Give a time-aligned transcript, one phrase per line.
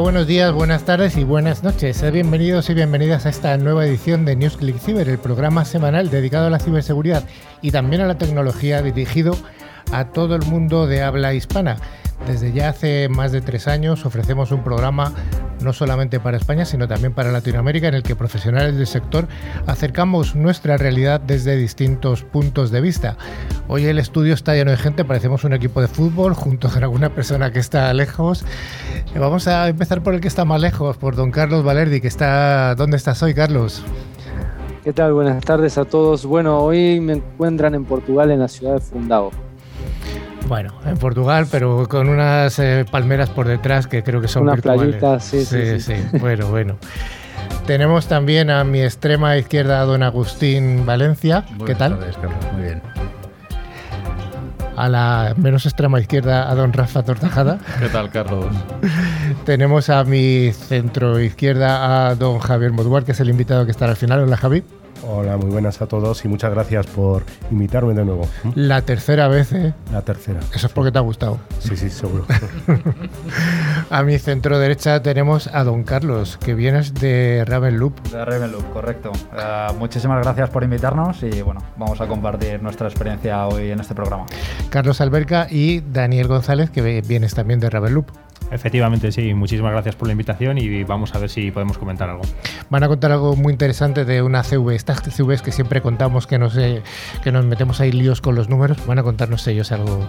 [0.00, 2.02] Buenos días, buenas tardes y buenas noches.
[2.10, 6.50] Bienvenidos y bienvenidas a esta nueva edición de NewsClick Cyber, el programa semanal dedicado a
[6.50, 7.22] la ciberseguridad
[7.62, 9.36] y también a la tecnología dirigido
[9.92, 11.76] a todo el mundo de habla hispana.
[12.26, 15.12] Desde ya hace más de tres años ofrecemos un programa
[15.64, 19.26] no solamente para España, sino también para Latinoamérica, en el que profesionales del sector
[19.66, 23.16] acercamos nuestra realidad desde distintos puntos de vista.
[23.66, 27.10] Hoy el estudio está lleno de gente, parecemos un equipo de fútbol, junto con alguna
[27.10, 28.44] persona que está lejos.
[29.18, 32.74] Vamos a empezar por el que está más lejos, por don Carlos Valerdi, que está...
[32.74, 33.82] ¿Dónde estás hoy, Carlos?
[34.84, 35.14] ¿Qué tal?
[35.14, 36.26] Buenas tardes a todos.
[36.26, 39.30] Bueno, hoy me encuentran en Portugal, en la ciudad de Fundao.
[40.48, 44.56] Bueno, en Portugal, pero con unas eh, palmeras por detrás que creo que son Unas
[44.56, 44.96] virtuales.
[44.96, 46.76] playitas, sí, sí, sí, Bueno, bueno.
[47.66, 51.44] Tenemos también a mi extrema izquierda a don Agustín Valencia.
[51.64, 51.98] ¿Qué tal?
[51.98, 52.52] Tardes, Carlos.
[52.52, 52.82] Muy bien.
[54.76, 57.58] A la menos extrema izquierda a don Rafa Tortajada.
[57.80, 58.54] ¿Qué tal, Carlos?
[59.46, 63.92] Tenemos a mi centro izquierda a don Javier Moduar, que es el invitado que estará
[63.92, 64.20] al final.
[64.20, 64.62] Hola, Javi.
[65.06, 68.26] Hola, muy buenas a todos y muchas gracias por invitarme de nuevo.
[68.54, 69.74] La tercera vez, ¿eh?
[69.92, 70.40] La tercera.
[70.54, 71.38] Eso es porque te ha gustado.
[71.58, 72.24] Sí, sí, seguro.
[73.90, 78.00] A mi centro derecha tenemos a don Carlos, que vienes de Ravenloop.
[78.08, 79.12] De Ravenloop, correcto.
[79.36, 83.94] Eh, muchísimas gracias por invitarnos y bueno, vamos a compartir nuestra experiencia hoy en este
[83.94, 84.24] programa.
[84.70, 88.10] Carlos Alberca y Daniel González, que vienes también de Ravenloop.
[88.50, 89.34] Efectivamente, sí.
[89.34, 92.22] Muchísimas gracias por la invitación y vamos a ver si podemos comentar algo.
[92.70, 94.74] Van a contar algo muy interesante de una CV.
[94.74, 96.82] Estas CVs que siempre contamos que nos, eh,
[97.22, 100.06] que nos metemos ahí líos con los números, van a contarnos ellos algo.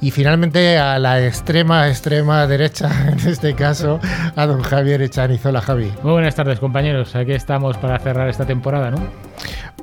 [0.00, 4.00] Y finalmente a la extrema, extrema derecha, en este caso,
[4.36, 5.60] a don Javier Echanizola.
[5.60, 5.92] Javi.
[6.02, 7.14] Muy buenas tardes, compañeros.
[7.14, 8.98] Aquí estamos para cerrar esta temporada, ¿no?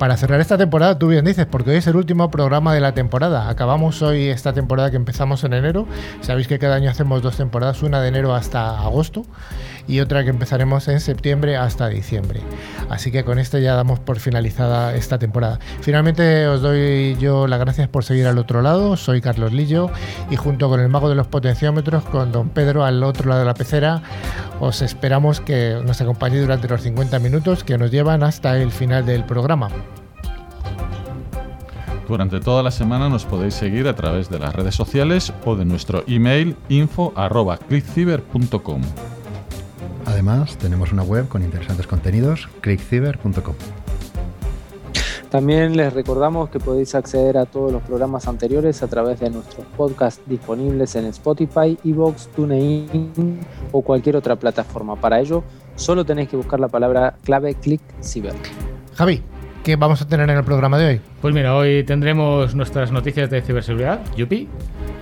[0.00, 2.94] Para cerrar esta temporada, tú bien dices, porque hoy es el último programa de la
[2.94, 3.50] temporada.
[3.50, 5.86] Acabamos hoy esta temporada que empezamos en enero.
[6.22, 9.26] Sabéis que cada año hacemos dos temporadas, una de enero hasta agosto
[9.90, 12.40] y otra que empezaremos en septiembre hasta diciembre.
[12.88, 15.58] Así que con esto ya damos por finalizada esta temporada.
[15.80, 18.96] Finalmente os doy yo las gracias por seguir al otro lado.
[18.96, 19.90] Soy Carlos Lillo
[20.30, 23.46] y junto con el mago de los potenciómetros, con don Pedro al otro lado de
[23.46, 24.02] la pecera,
[24.60, 29.04] os esperamos que nos acompañe durante los 50 minutos que nos llevan hasta el final
[29.04, 29.68] del programa.
[32.06, 35.64] Durante toda la semana nos podéis seguir a través de las redes sociales o de
[35.64, 38.82] nuestro email info@clickciber.com.
[40.20, 43.54] Además, tenemos una web con interesantes contenidos, clickciber.com.
[45.30, 49.64] También les recordamos que podéis acceder a todos los programas anteriores a través de nuestros
[49.78, 53.40] podcasts disponibles en Spotify, Evox, TuneIn
[53.72, 54.94] o cualquier otra plataforma.
[54.94, 55.42] Para ello,
[55.74, 58.34] solo tenéis que buscar la palabra clave Click Ciber.
[58.96, 59.22] Javi,
[59.64, 61.00] ¿qué vamos a tener en el programa de hoy?
[61.22, 64.48] Pues mira, hoy tendremos nuestras noticias de ciberseguridad, Yupi,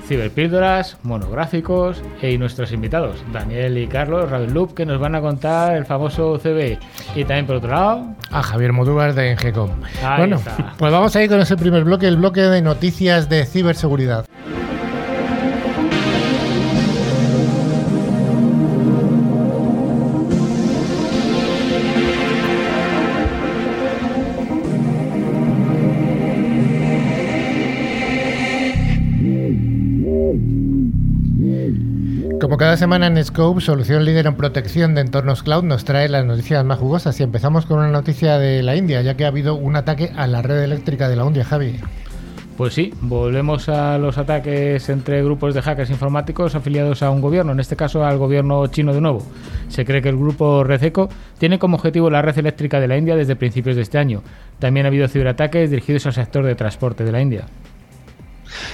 [0.09, 5.85] ciberpíldoras, monográficos y nuestros invitados, Daniel y Carlos Ravenloop, que nos van a contar el
[5.85, 6.79] famoso CB.
[7.15, 9.71] Y también por otro lado, A Javier Modúvar de Engecom.
[10.17, 10.75] Bueno, está.
[10.79, 14.25] pues vamos a ir con ese primer bloque, el bloque de noticias de ciberseguridad.
[32.41, 36.25] Como cada semana en Scope, solución líder en protección de entornos cloud, nos trae las
[36.25, 39.57] noticias más jugosas y empezamos con una noticia de la India, ya que ha habido
[39.57, 41.81] un ataque a la red eléctrica de la India, Javi.
[42.57, 47.51] pues sí, volvemos a los ataques entre grupos de hackers informáticos afiliados a un gobierno,
[47.51, 49.27] en este caso al gobierno chino de nuevo.
[49.67, 51.09] Se cree que el grupo Redeco
[51.39, 54.23] tiene como objetivo la red eléctrica de la India desde principios de este año.
[54.61, 57.47] También ha habido ciberataques dirigidos al sector de transporte de la India.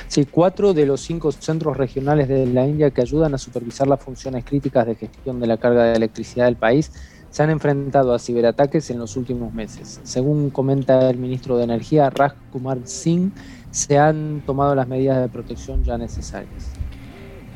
[0.08, 4.02] Sí, cuatro de los cinco centros regionales de la India que ayudan a supervisar las
[4.02, 6.90] funciones críticas de gestión de la carga de electricidad del país
[7.34, 10.00] se han enfrentado a ciberataques en los últimos meses.
[10.04, 13.32] Según comenta el ministro de Energía, Raj Kumar Singh,
[13.72, 16.70] se han tomado las medidas de protección ya necesarias.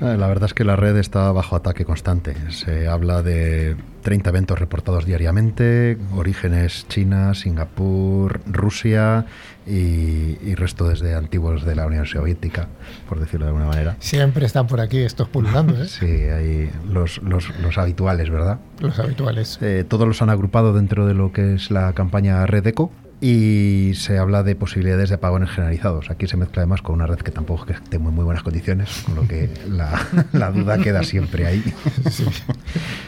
[0.00, 2.34] Eh, La verdad es que la red está bajo ataque constante.
[2.50, 9.26] Se habla de 30 eventos reportados diariamente, orígenes China, Singapur, Rusia
[9.66, 12.68] y, y resto desde antiguos de la Unión Soviética,
[13.08, 13.96] por decirlo de alguna manera.
[13.98, 15.86] Siempre están por aquí estos pululando, ¿eh?
[15.88, 18.58] Sí, hay los, los- los habituales, ¿verdad?
[18.80, 19.58] los habituales.
[19.60, 23.92] Eh, todos los han agrupado dentro de lo que es la campaña Red Eco y
[23.94, 26.10] se habla de posibilidades de apagones generalizados.
[26.10, 28.24] Aquí se mezcla además con una red que tampoco es que esté en muy, muy
[28.24, 31.62] buenas condiciones, con lo que la, la duda queda siempre ahí.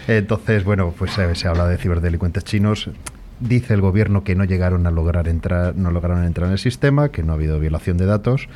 [0.09, 2.91] Entonces, bueno, pues se, se habla de ciberdelincuentes chinos.
[3.39, 7.11] Dice el gobierno que no llegaron a lograr entrar, no lograron entrar en el sistema,
[7.11, 8.49] que no ha habido violación de datos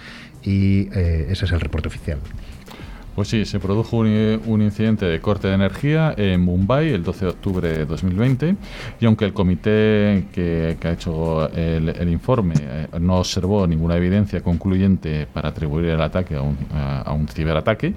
[0.42, 2.18] y eh, ese es el reporte oficial.
[3.14, 7.30] Pues sí, se produjo un, incidente de corte de energía en Mumbai el 12 de
[7.30, 8.56] octubre de 2020
[9.00, 15.28] y aunque el comité que, ha hecho el, informe eh, no observó ninguna evidencia concluyente
[15.32, 17.94] para atribuir el ataque a un, a un ciberataque,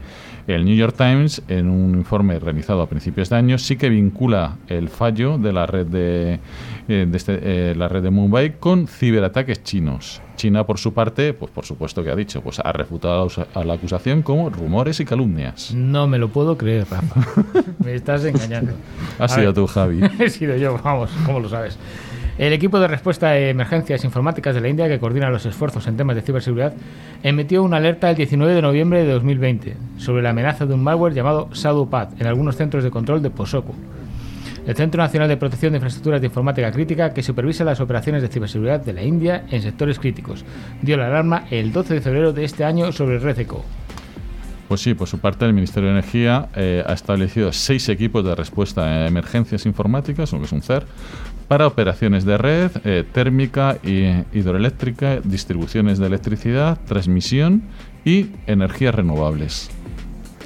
[0.47, 4.55] el New York Times, en un informe realizado a principios de año, sí que vincula
[4.69, 6.39] el fallo de la red de,
[6.87, 10.21] eh, este, eh, la red de Mumbai con ciberataques chinos.
[10.35, 13.73] China, por su parte, pues por supuesto que ha dicho, pues ha refutado a la
[13.73, 15.73] acusación como rumores y calumnias.
[15.73, 17.21] No me lo puedo creer, Rafa.
[17.83, 18.73] me estás engañando.
[19.19, 20.01] Ha sido tú, Javi.
[20.19, 21.77] He sido yo, vamos, ¿cómo lo sabes?
[22.37, 25.97] El equipo de respuesta a emergencias informáticas de la India, que coordina los esfuerzos en
[25.97, 26.73] temas de ciberseguridad,
[27.23, 31.15] emitió una alerta el 19 de noviembre de 2020 sobre la amenaza de un malware
[31.15, 33.73] llamado Sadupad en algunos centros de control de Posoku.
[34.67, 38.27] El Centro Nacional de Protección de Infraestructuras de Informática Crítica, que supervisa las operaciones de
[38.27, 40.43] ciberseguridad de la India en sectores críticos,
[40.81, 43.63] dio la alarma el 12 de febrero de este año sobre Rezeco.
[44.67, 48.35] Pues sí, por su parte, el Ministerio de Energía eh, ha establecido seis equipos de
[48.35, 50.85] respuesta a emergencias informáticas, lo que es un CER,
[51.47, 57.61] para operaciones de red, eh, térmica y hidroeléctrica, distribuciones de electricidad, transmisión
[58.03, 59.69] y energías renovables.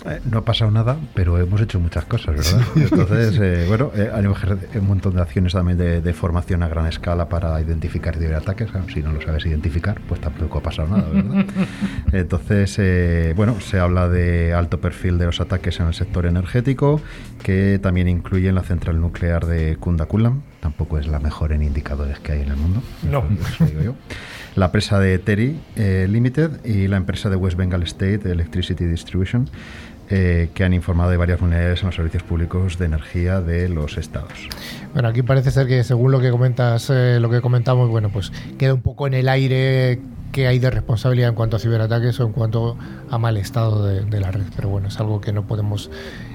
[0.05, 2.67] Eh, no ha pasado nada, pero hemos hecho muchas cosas, ¿verdad?
[2.75, 7.29] Entonces, eh, bueno, eh, hay un montón de acciones también de, formación a gran escala
[7.29, 8.69] para identificar ciberataques.
[8.93, 11.45] Si no lo sabes identificar, pues tampoco ha pasado nada, ¿verdad?
[12.11, 17.01] Entonces, bueno, se habla de alto perfil de los ataques en el sector energético,
[17.43, 20.41] que también incluyen la central nuclear de Kundakulam.
[20.59, 22.81] Tampoco es la mejor en indicadores que hay en el mundo.
[23.09, 23.23] No.
[23.49, 23.95] Eso digo yo
[24.55, 29.49] la empresa de Terry Limited y la empresa de West Bengal State Electricity Distribution,
[30.11, 33.97] eh, que han informado de varias vulnerabilidades en los servicios públicos de energía de los
[33.97, 34.49] estados.
[34.93, 38.31] Bueno, aquí parece ser que según lo que comentas, eh, lo que comentamos, bueno, pues
[38.57, 42.25] queda un poco en el aire que hay de responsabilidad en cuanto a ciberataques o
[42.25, 42.77] en cuanto
[43.09, 44.43] a mal estado de, la red.
[44.55, 45.89] Pero bueno, es algo que no podemos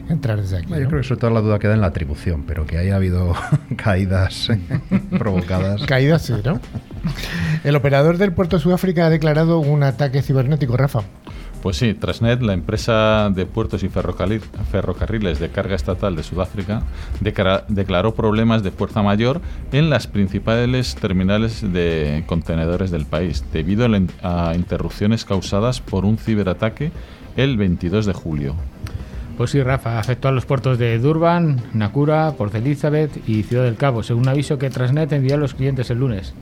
[0.09, 0.69] entrar desde aquí.
[0.69, 3.35] Yo creo que sobre todo la duda queda en la atribución, pero que haya habido
[3.77, 4.49] caídas
[5.19, 5.83] provocadas.
[5.85, 6.61] Caídas sí, ¿no?
[7.65, 11.03] El operador del puerto de Sudáfrica ha declarado un ataque cibernético, Rafa.
[11.67, 16.85] Pues sí, Transnet, la empresa de puertos y ferrocarriles de carga estatal de Sudáfrica,
[17.69, 19.41] declaró problemas de fuerza mayor
[19.73, 23.89] en las principales terminales de contenedores del país, debido
[24.23, 26.93] a interrupciones causadas por un ciberataque
[27.37, 28.55] el 22 de julio.
[29.37, 33.75] Pues sí, Rafa, afectó a los puertos de Durban, Nakura, Port Elizabeth y Ciudad del
[33.75, 36.33] Cabo, según un aviso que Transnet envió a los clientes el lunes.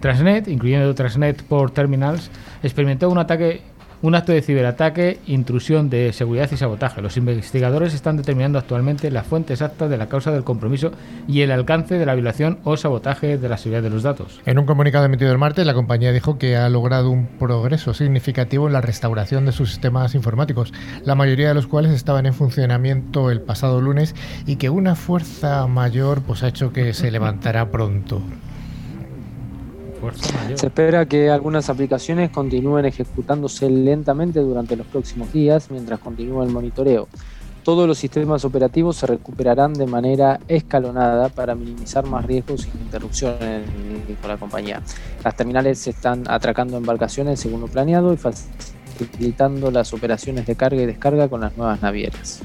[0.00, 2.30] Transnet, incluyendo Transnet Port Terminals,
[2.64, 3.69] experimentó un ataque
[4.02, 7.02] un acto de ciberataque, intrusión de seguridad y sabotaje.
[7.02, 10.92] Los investigadores están determinando actualmente la fuente exacta de la causa del compromiso
[11.28, 14.40] y el alcance de la violación o sabotaje de la seguridad de los datos.
[14.46, 18.66] En un comunicado emitido el martes, la compañía dijo que ha logrado un progreso significativo
[18.66, 20.72] en la restauración de sus sistemas informáticos,
[21.04, 24.14] la mayoría de los cuales estaban en funcionamiento el pasado lunes
[24.46, 28.22] y que una fuerza mayor pues, ha hecho que se levantará pronto.
[30.54, 36.50] Se espera que algunas aplicaciones continúen ejecutándose lentamente durante los próximos días mientras continúa el
[36.50, 37.08] monitoreo.
[37.62, 43.62] Todos los sistemas operativos se recuperarán de manera escalonada para minimizar más riesgos y interrupciones,
[44.08, 44.82] dijo la compañía.
[45.22, 50.80] Las terminales se están atracando embarcaciones según lo planeado y facilitando las operaciones de carga
[50.80, 52.40] y descarga con las nuevas navieras.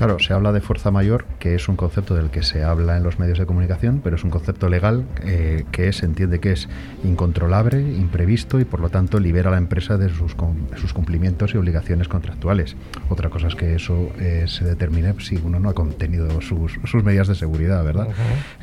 [0.00, 3.02] Claro, se habla de fuerza mayor, que es un concepto del que se habla en
[3.02, 6.70] los medios de comunicación, pero es un concepto legal eh, que se entiende que es
[7.04, 10.34] incontrolable, imprevisto y por lo tanto libera a la empresa de sus,
[10.76, 12.76] sus cumplimientos y obligaciones contractuales.
[13.10, 17.28] Otra cosa es que eso eh, se determine si uno no ha contenido sus, medidas
[17.28, 18.08] de seguridad, ¿verdad?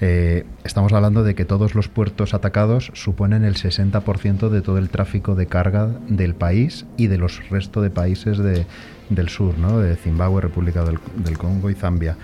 [0.02, 4.90] Eh, estamos hablando de que todos los puertos atacados suponen el 60% de todo el
[4.90, 8.66] tráfico de carga del país y de los restos de países de
[9.10, 9.80] del sur, ¿no?
[9.80, 12.18] de Zimbabue, República del, Congo y Zambia.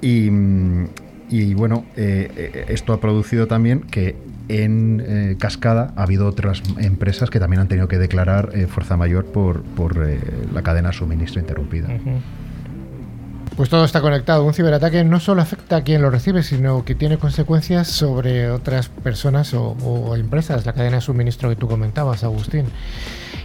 [0.00, 4.16] Y, bueno, eh, eh, esto ha producido también que
[4.48, 9.24] en eh, cascada ha habido otras empresas que también han tenido que declarar fuerza mayor
[9.24, 11.88] por, por la cadena de suministro interrumpida.
[13.56, 14.44] Pues todo está conectado.
[14.44, 18.88] Un ciberataque no solo afecta a quien lo recibe, sino que tiene consecuencias sobre otras
[18.88, 20.66] personas o, o empresas.
[20.66, 22.66] La cadena de suministro que tú comentabas, Agustín.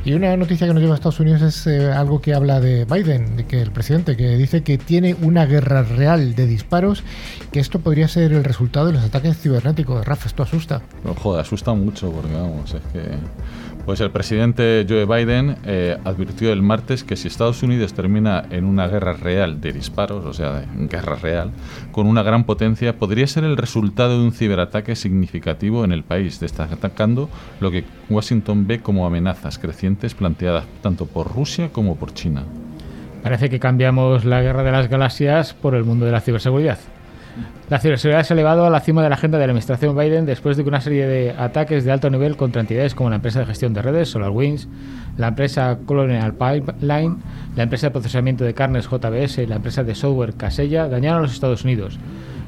[0.06, 2.86] Y una noticia que nos lleva a Estados Unidos es eh, algo que habla de
[2.86, 7.04] Biden, de que el presidente, que dice que tiene una guerra real de disparos,
[7.52, 10.06] que esto podría ser el resultado de los ataques cibernéticos.
[10.06, 10.82] Rafa, esto asusta.
[11.22, 13.02] joder, asusta mucho porque vamos, es que
[13.90, 18.66] pues el presidente Joe Biden eh, advirtió el martes que si Estados Unidos termina en
[18.66, 21.50] una guerra real de disparos, o sea, de guerra real,
[21.92, 26.40] con una gran potencia, podría ser el resultado de un ciberataque significativo en el país,
[26.40, 32.44] destacando lo que Washington ve como amenazas crecientes planteadas tanto por Rusia como por China.
[33.24, 36.78] Parece que cambiamos la guerra de las galaxias por el mundo de la ciberseguridad.
[37.70, 40.26] La ciberseguridad se ha elevado a la cima de la agenda de la administración Biden
[40.26, 43.40] después de que una serie de ataques de alto nivel contra entidades como la empresa
[43.40, 44.68] de gestión de redes SolarWinds,
[45.18, 47.18] la empresa Colonial Pipeline,
[47.56, 51.22] la empresa de procesamiento de carnes JBS y la empresa de software Casella dañaron a
[51.24, 52.00] los Estados Unidos.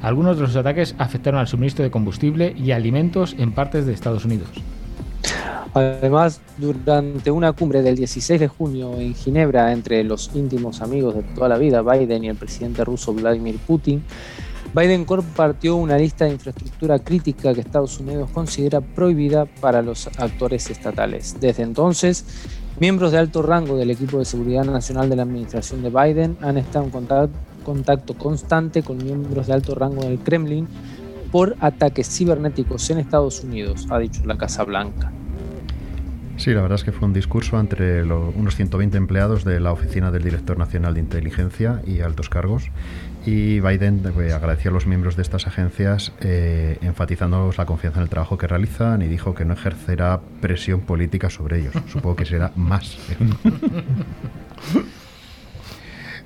[0.01, 4.25] Algunos de los ataques afectaron al suministro de combustible y alimentos en partes de Estados
[4.25, 4.49] Unidos.
[5.73, 11.23] Además, durante una cumbre del 16 de junio en Ginebra entre los íntimos amigos de
[11.23, 14.03] toda la vida, Biden y el presidente ruso Vladimir Putin,
[14.73, 20.69] Biden compartió una lista de infraestructura crítica que Estados Unidos considera prohibida para los actores
[20.69, 21.35] estatales.
[21.41, 22.25] Desde entonces,
[22.79, 26.57] miembros de alto rango del equipo de seguridad nacional de la administración de Biden han
[26.57, 27.29] estado en
[27.63, 30.67] contacto constante con miembros de alto rango del Kremlin
[31.31, 35.11] por ataques cibernéticos en Estados Unidos, ha dicho la Casa Blanca.
[36.37, 40.09] Sí, la verdad es que fue un discurso entre unos 120 empleados de la Oficina
[40.11, 42.71] del Director Nacional de Inteligencia y altos cargos.
[43.25, 48.03] Y Biden eh, agradeció a los miembros de estas agencias eh, enfatizando la confianza en
[48.03, 51.73] el trabajo que realizan y dijo que no ejercerá presión política sobre ellos.
[51.87, 52.97] Supongo que será más.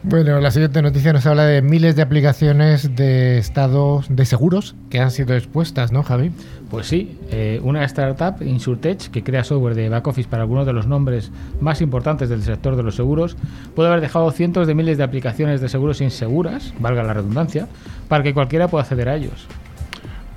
[0.08, 5.00] Bueno, la siguiente noticia nos habla de miles de aplicaciones de estados de seguros que
[5.00, 6.32] han sido expuestas, ¿no, Javi?
[6.76, 10.74] Pues sí, eh, una startup, Insurtech, que crea software de back office para algunos de
[10.74, 13.38] los nombres más importantes del sector de los seguros,
[13.74, 17.70] puede haber dejado cientos de miles de aplicaciones de seguros inseguras, valga la redundancia,
[18.10, 19.48] para que cualquiera pueda acceder a ellos.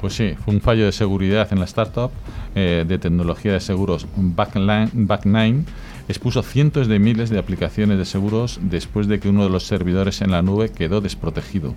[0.01, 2.13] Pues sí, fue un fallo de seguridad en la startup
[2.55, 5.65] eh, de tecnología de seguros Back9
[6.07, 10.23] expuso cientos de miles de aplicaciones de seguros después de que uno de los servidores
[10.23, 11.75] en la nube quedó desprotegido.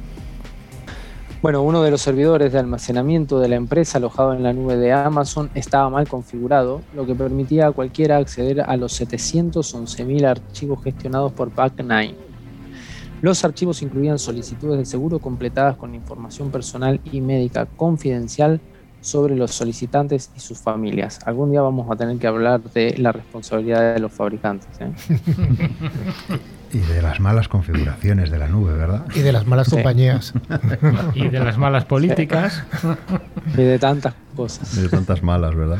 [1.41, 4.93] Bueno, uno de los servidores de almacenamiento de la empresa alojado en la nube de
[4.93, 11.31] Amazon estaba mal configurado, lo que permitía a cualquiera acceder a los 711.000 archivos gestionados
[11.31, 12.13] por Back9.
[13.23, 18.61] Los archivos incluían solicitudes de seguro completadas con información personal y médica confidencial
[18.99, 21.21] sobre los solicitantes y sus familias.
[21.25, 24.69] Algún día vamos a tener que hablar de la responsabilidad de los fabricantes.
[24.79, 24.91] ¿eh?
[26.73, 29.05] y de las malas configuraciones de la nube, ¿verdad?
[29.13, 30.33] Y de las malas compañías.
[31.13, 32.63] y de las malas políticas.
[33.53, 34.77] y de tantas cosas.
[34.77, 35.79] Y de tantas malas, ¿verdad?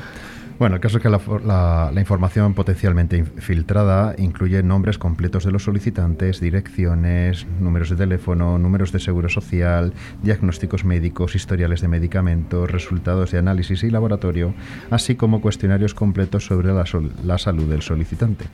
[0.62, 6.40] Bueno, el caso es que la, información potencialmente filtrada incluye nombres completos de los solicitantes,
[6.40, 9.92] direcciones, números de teléfono, números de seguro social,
[10.22, 14.54] diagnósticos médicos, historiales de medicamentos, resultados de análisis y laboratorio,
[14.92, 16.86] así como cuestionarios completos sobre la,
[17.24, 18.46] la salud del solicitante.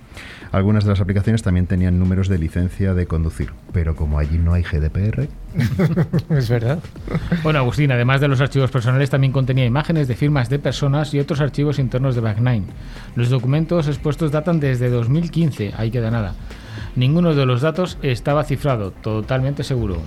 [0.54, 4.54] Algunas de las aplicaciones también tenían números de licencia de conducir, pero como allí no
[4.54, 5.28] hay GDPR.
[6.30, 6.80] es verdad.
[7.44, 11.20] Bueno, Agustín, además de los archivos personales, también contenía imágenes de firmas de personas y
[11.20, 12.64] otros archivos internos de Back9.
[13.16, 16.36] Los documentos expuestos datan desde 2015, ahí queda nada.
[16.96, 19.98] Ninguno de los datos estaba cifrado, totalmente seguro.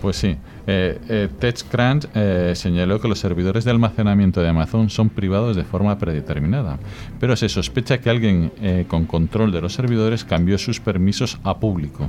[0.00, 0.36] Pues sí.
[0.68, 5.64] Eh, eh TechCrunch eh, señaló que los servidores de almacenamiento de Amazon son privados de
[5.64, 6.78] forma predeterminada,
[7.20, 11.58] pero se sospecha que alguien eh, con control de los servidores cambió sus permisos a
[11.58, 12.08] público.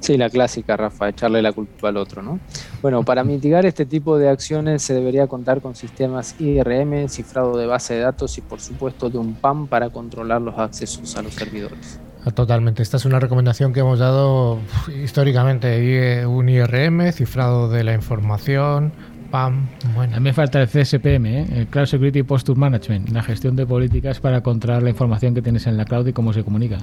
[0.00, 2.40] Sí, la clásica, Rafa, echarle la culpa al otro, ¿no?
[2.80, 7.66] Bueno, para mitigar este tipo de acciones se debería contar con sistemas IRM, cifrado de
[7.66, 11.34] base de datos y por supuesto de un PAM para controlar los accesos a los
[11.34, 12.00] servidores.
[12.24, 14.60] Ah, totalmente, esta es una recomendación que hemos dado
[15.02, 18.92] históricamente, un IRM, cifrado de la información,
[19.32, 19.66] PAM.
[19.94, 20.16] Bueno.
[20.16, 21.46] A mí me falta el CSPM, ¿eh?
[21.52, 25.66] el Cloud Security Posture Management, la gestión de políticas para controlar la información que tienes
[25.66, 26.78] en la cloud y cómo se comunica.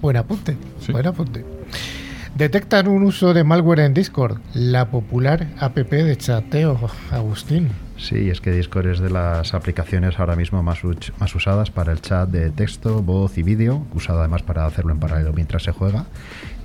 [0.00, 0.56] Buen apunte,
[0.90, 1.44] buen apunte.
[2.36, 6.78] Detectan un uso de malware en Discord, la popular app de chateo,
[7.10, 7.68] Agustín.
[7.96, 10.80] Sí, es que Discord es de las aplicaciones ahora mismo más,
[11.18, 15.00] más usadas para el chat de texto, voz y vídeo, usada además para hacerlo en
[15.00, 16.06] paralelo mientras se juega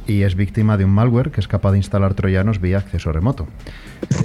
[0.07, 3.47] y es víctima de un malware que es capaz de instalar troyanos vía acceso remoto.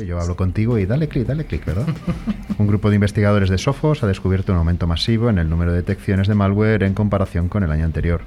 [0.01, 1.87] Eh, yo hablo contigo y dale clic, dale clic, ¿verdad?
[2.59, 5.79] Un grupo de investigadores de Sophos ha descubierto un aumento masivo en el número de
[5.79, 8.21] detecciones de malware en comparación con el año anterior.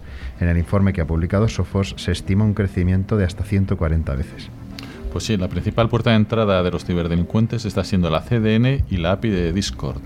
[0.43, 4.49] En el informe que ha publicado Sophos se estima un crecimiento de hasta 140 veces.
[5.13, 8.97] Pues sí, la principal puerta de entrada de los ciberdelincuentes está siendo la CDN y
[8.97, 10.01] la API de Discord.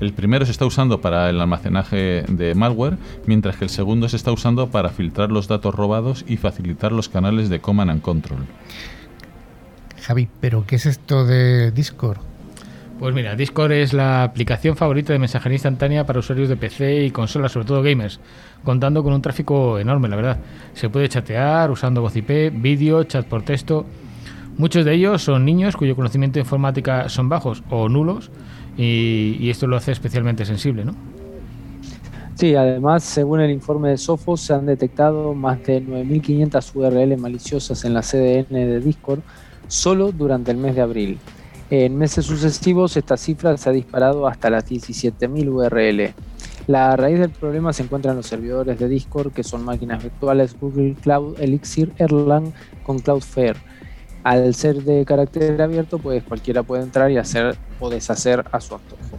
[0.00, 4.16] El primero se está usando para el almacenaje de malware, mientras que el segundo se
[4.16, 8.44] está usando para filtrar los datos robados y facilitar los canales de command and control.
[10.02, 12.29] Javi, ¿pero qué es esto de Discord?
[13.00, 17.10] Pues mira, Discord es la aplicación favorita de mensajería instantánea para usuarios de PC y
[17.10, 18.20] consolas, sobre todo gamers,
[18.62, 20.36] contando con un tráfico enorme, la verdad.
[20.74, 23.86] Se puede chatear usando voz IP, vídeo, chat por texto.
[24.58, 28.30] Muchos de ellos son niños cuyo conocimiento de informática son bajos o nulos
[28.76, 30.94] y, esto lo hace especialmente sensible, ¿no?
[32.34, 37.82] Sí, además, según el informe de Sophos, se han detectado más de 9.500 URL maliciosas
[37.86, 39.20] en la CDN de Discord
[39.68, 41.18] solo durante el mes de abril.
[41.70, 46.14] En meses sucesivos, esta cifra se ha disparado hasta las 17.000 URL.
[46.66, 50.56] La raíz del problema se encuentra en los servidores de Discord, que son máquinas virtuales
[50.60, 53.58] Google Cloud Elixir Erlang con Cloudflare.
[54.24, 58.74] Al ser de carácter abierto, pues cualquiera puede entrar y hacer o deshacer a su
[58.74, 59.18] antojo.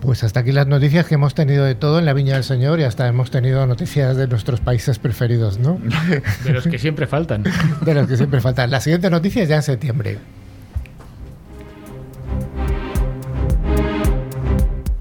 [0.00, 2.80] Pues hasta aquí las noticias que hemos tenido de todo en la Viña del Señor
[2.80, 5.78] y hasta hemos tenido noticias de nuestros países preferidos, ¿no?
[6.44, 7.44] De los que siempre faltan.
[7.84, 8.70] De los que siempre faltan.
[8.70, 10.18] La siguiente noticia es ya en septiembre.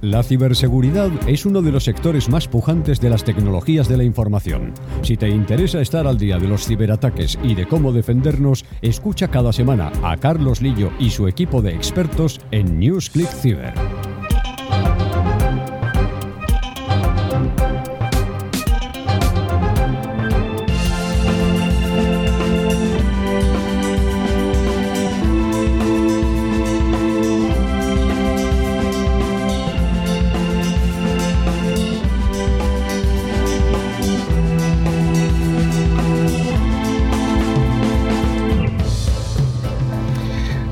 [0.03, 4.73] La ciberseguridad es uno de los sectores más pujantes de las tecnologías de la información.
[5.01, 9.53] Si te interesa estar al día de los ciberataques y de cómo defendernos, escucha cada
[9.53, 14.02] semana a Carlos Lillo y su equipo de expertos en NewsClick Ciber.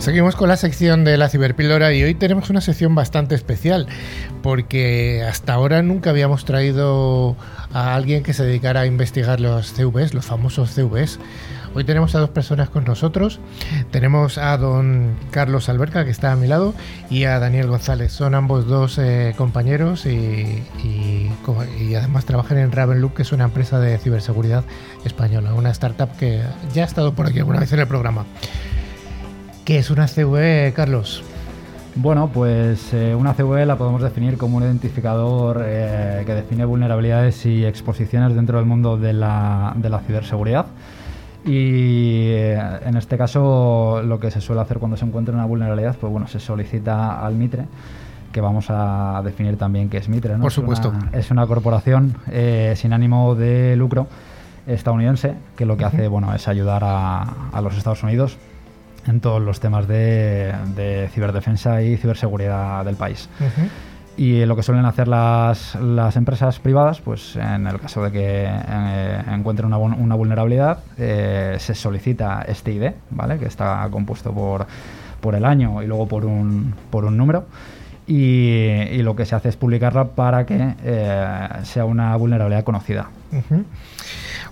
[0.02, 3.86] Seguimos con la sección de la ciberpíldora y hoy tenemos una sección bastante especial
[4.42, 7.36] porque hasta ahora nunca habíamos traído
[7.72, 11.20] a alguien que se dedicara a investigar los CVs, los famosos CVs.
[11.76, 13.40] Hoy tenemos a dos personas con nosotros.
[13.92, 16.74] Tenemos a don Carlos Alberca, que está a mi lado,
[17.12, 18.12] y a Daniel González.
[18.12, 23.80] Son ambos dos eh, compañeros y, y, además trabajan en Ravenloop, que es una empresa
[23.80, 24.64] de ciberseguridad
[25.06, 26.42] española, una startup que
[26.74, 28.26] ya ha estado por aquí alguna vez en el programa.
[29.66, 31.24] ¿Qué es una CV, Carlos?
[31.94, 37.46] Bueno, pues eh, una CV la podemos definir como un identificador eh, que define vulnerabilidades
[37.46, 40.66] y exposiciones dentro del mundo de la, de la ciberseguridad.
[41.46, 45.96] Y eh, en este caso lo que se suele hacer cuando se encuentra una vulnerabilidad,
[45.96, 47.66] pues bueno, se solicita al MITRE,
[48.32, 50.38] que vamos a definir también qué es MITRE.
[50.38, 50.42] ¿no?
[50.42, 50.88] Por supuesto.
[50.88, 52.16] Es una, es una corporación
[52.76, 54.08] sin ánimo de lucro
[54.66, 58.38] estadounidense que lo que hace bueno, es ayudar a, a los Estados Unidos
[59.08, 63.30] en todos los temas de, de ciberdefensa y ciberseguridad del país.
[63.40, 63.70] Uh -huh.
[64.18, 68.46] Y lo que suelen hacer las, las, empresas privadas, pues en el caso de que
[68.46, 73.40] eh, encuentren una, una vulnerabilidad, eh, se solicita este ID, ¿vale?
[73.40, 74.68] que está compuesto por,
[75.22, 77.46] por el año y luego por un, por un número.
[78.06, 83.10] Y, y, lo que se hace es publicarla para que eh, sea una vulnerabilidad conocida.
[83.32, 83.64] Uh -huh.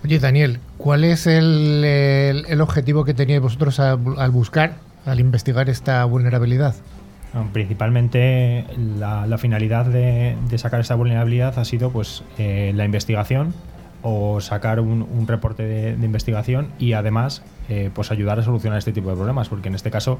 [0.04, 6.76] Oye, Daniel, ¿cuál es el, objetivo que teníais vosotros al, buscar, al investigar esta vulnerabilidad?
[7.54, 13.54] Principalmente la, finalidad de, sacar esta vulnerabilidad ha sido pues eh, la investigación
[14.02, 18.94] o sacar un, reporte de, de, investigación y además eh, pues ayudar a solucionar este
[18.94, 20.20] tipo de problemas porque en este caso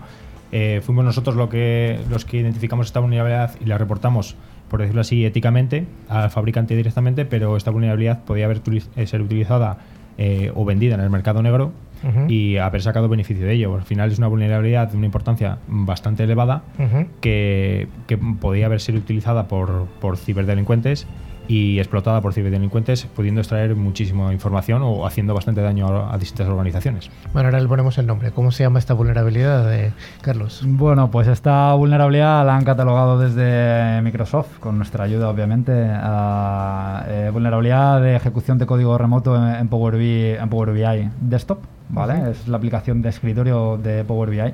[0.52, 4.36] eh, fuimos nosotros lo que, los que identificamos esta vulnerabilidad y la reportamos
[4.70, 8.62] por decirlo así éticamente al fabricante directamente pero esta vulnerabilidad podía haber
[8.96, 9.78] eh, ser utilizada
[10.18, 12.32] eh, o vendida en el mercado negro Uh -huh.
[12.32, 13.76] y haber sacado beneficio de ello.
[13.76, 17.08] Al final es una vulnerabilidad de una importancia bastante elevada uh -huh.
[17.20, 21.08] que, que, podía haber sido utilizada por, por ciberdelincuentes
[21.50, 26.48] y explotada por ciberdelincuentes, pudiendo extraer muchísima información o haciendo bastante daño a, a, distintas
[26.48, 27.10] organizaciones.
[27.34, 28.30] Bueno, ahora le ponemos el nombre.
[28.30, 30.64] ¿Cómo se llama esta vulnerabilidad, de Carlos?
[30.64, 35.72] Bueno, pues esta vulnerabilidad la han catalogado desde Microsoft, con nuestra ayuda, obviamente.
[35.92, 41.10] A, eh, vulnerabilidad de ejecución de código remoto en, en, Power, BI, en Power BI
[41.20, 42.14] Desktop, ¿vale?
[42.14, 42.32] Uh -huh.
[42.32, 44.54] Es la aplicación de escritorio de Power BI.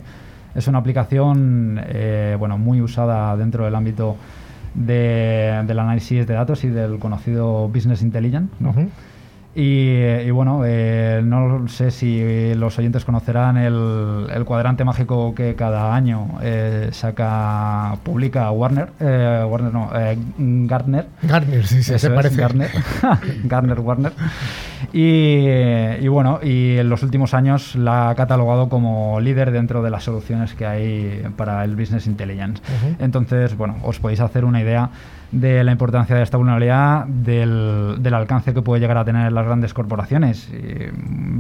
[0.55, 4.15] Es una aplicación eh, bueno, muy usada dentro del ámbito
[4.75, 8.53] de, del análisis de datos y del conocido Business Intelligence.
[8.59, 8.73] ¿no?
[9.56, 15.56] Y, y, bueno, eh, no sé si los oyentes conocerán el, el, cuadrante mágico que
[15.56, 21.08] cada año eh, saca, publica Warner, eh, Warner no, eh, Gartner.
[21.22, 22.36] Gartner, sí, sí, se parece.
[22.36, 22.70] Gartner,
[23.46, 24.12] Gartner Warner.
[24.91, 25.56] Y,
[26.02, 30.04] y, bueno, y en los últimos años la ha catalogado como líder dentro de las
[30.04, 32.62] soluciones que hay para el Business Intelligence.
[32.62, 32.96] Uh -huh.
[33.06, 34.89] Entonces, bueno, os podéis hacer una idea
[35.36, 39.45] de la importancia de esta vulnerabilidad, del, del, alcance que puede llegar a tener las
[39.45, 40.50] grandes corporaciones.
[40.50, 40.89] Y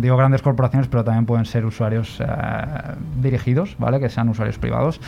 [0.01, 2.25] digo grandes corporaciones, pero también pueden ser usuarios eh,
[3.21, 4.01] dirigidos, ¿vale?
[4.01, 4.99] Que sean usuarios privados.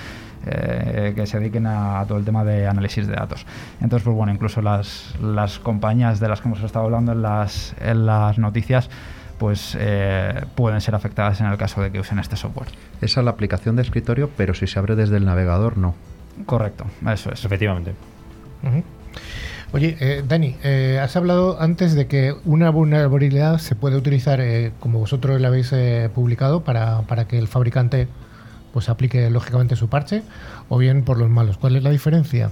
[0.45, 3.45] Eh, que se dediquen a, a, todo el tema de análisis de datos.
[3.82, 7.76] Entonces, pues bueno, incluso las, las compañías de las que hemos estado hablando en las,
[7.82, 8.89] en las noticias,
[9.39, 12.69] pues eh, pueden ser afectadas en el caso de que usen este software.
[13.02, 15.95] Esa es la aplicación de escritorio, pero si se abre desde el navegador, no.
[16.45, 17.43] Correcto, eso es.
[17.43, 17.93] Efectivamente.
[19.73, 24.71] Oye, eh, Dani, eh, has hablado antes de que una vulnerabilidad se puede utilizar, eh,
[24.80, 28.08] como vosotros la habéis eh, publicado, para, para que el fabricante
[28.71, 30.23] pues aplique lógicamente su parche,
[30.69, 31.58] o bien por los malos.
[31.58, 32.49] ¿Cuál es la diferencia?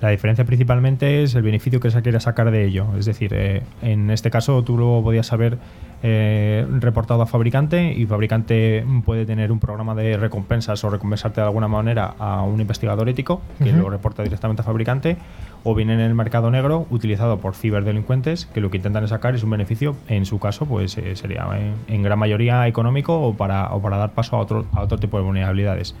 [0.00, 2.86] La diferencia principalmente es el beneficio que se quiere sacar de ello.
[2.98, 5.58] Es decir, eh, en este caso tú lo podías haber
[6.02, 11.46] eh, reportado a fabricante y fabricante puede tener un programa de recompensas o recompensarte de
[11.46, 15.18] alguna manera a un investigador ético que lo reporta directamente a fabricante
[15.62, 19.42] o bien en el mercado negro utilizado por ciberdelincuentes que lo que intentan sacar es
[19.42, 23.72] un beneficio, en su caso pues eh, sería en, en gran mayoría económico o para,
[23.74, 25.94] o para dar paso a otro, a otro tipo de vulnerabilidades.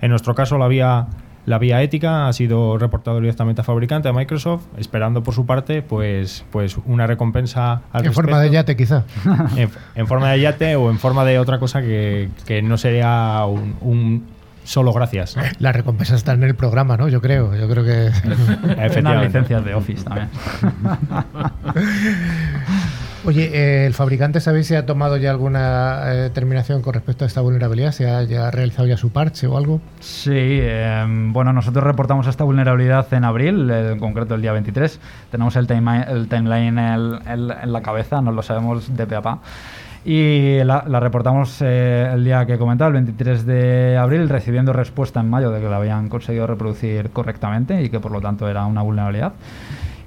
[0.00, 1.06] En nuestro caso, la vía,
[1.46, 5.82] la vía ética ha sido reportado directamente a fabricante, a Microsoft, esperando por su parte
[5.82, 9.04] pues, pues una recompensa al En forma de yate, quizá.
[9.56, 13.44] En, en forma de yate o en forma de otra cosa que, que no sería
[13.46, 14.24] un, un
[14.64, 15.36] solo gracias.
[15.36, 15.42] ¿no?
[15.58, 17.08] La recompensa está en el programa, ¿no?
[17.08, 18.06] Yo creo, yo creo que...
[18.78, 19.26] Efectivamente.
[19.26, 20.28] licencias de Office también.
[23.26, 27.26] Oye, eh, ¿el fabricante sabéis si ha tomado ya alguna eh, terminación con respecto a
[27.26, 27.92] esta vulnerabilidad?
[27.92, 29.80] ¿Se ha, ya realizado ya su parche o algo?
[30.00, 35.00] Sí, eh, bueno, nosotros reportamos esta vulnerabilidad en abril, eh, en concreto el día 23.
[35.30, 39.14] Tenemos el, time- el timeline en, en- en la cabeza, no lo sabemos de pe
[39.16, 39.38] a pa.
[40.04, 44.74] Y la, la reportamos eh, el día que he comentado, el 23 de abril, recibiendo
[44.74, 48.46] respuesta en mayo de que la habían conseguido reproducir correctamente y que por lo tanto
[48.50, 49.32] era una vulnerabilidad.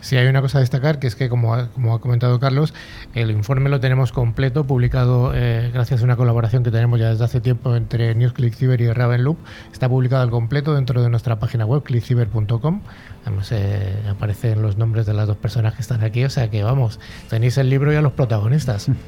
[0.00, 2.74] Sí, hay una cosa a destacar, que es que, como ha, como ha comentado Carlos,
[3.14, 7.24] el informe lo tenemos completo, publicado eh, gracias a una colaboración que tenemos ya desde
[7.24, 9.38] hace tiempo entre NewsClick Cyber y Ravenloop.
[9.72, 12.80] Está publicado al completo dentro de nuestra página web, clickcyber.com.
[13.24, 16.62] Además, eh, aparecen los nombres de las dos personas que están aquí, o sea que
[16.62, 18.88] vamos, tenéis el libro y a los protagonistas.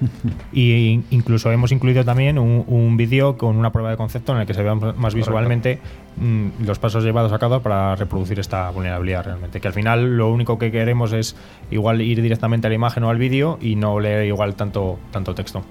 [0.52, 4.46] Y incluso hemos incluido también un, un vídeo con una prueba de concepto en el
[4.46, 5.80] que se vean más visualmente
[6.16, 9.60] mm, los pasos llevados a cabo para reproducir esta vulnerabilidad realmente.
[9.60, 11.34] Que al final lo único que queremos es
[11.70, 15.34] igual ir directamente a la imagen o al vídeo y no leer igual tanto, tanto
[15.34, 15.64] texto.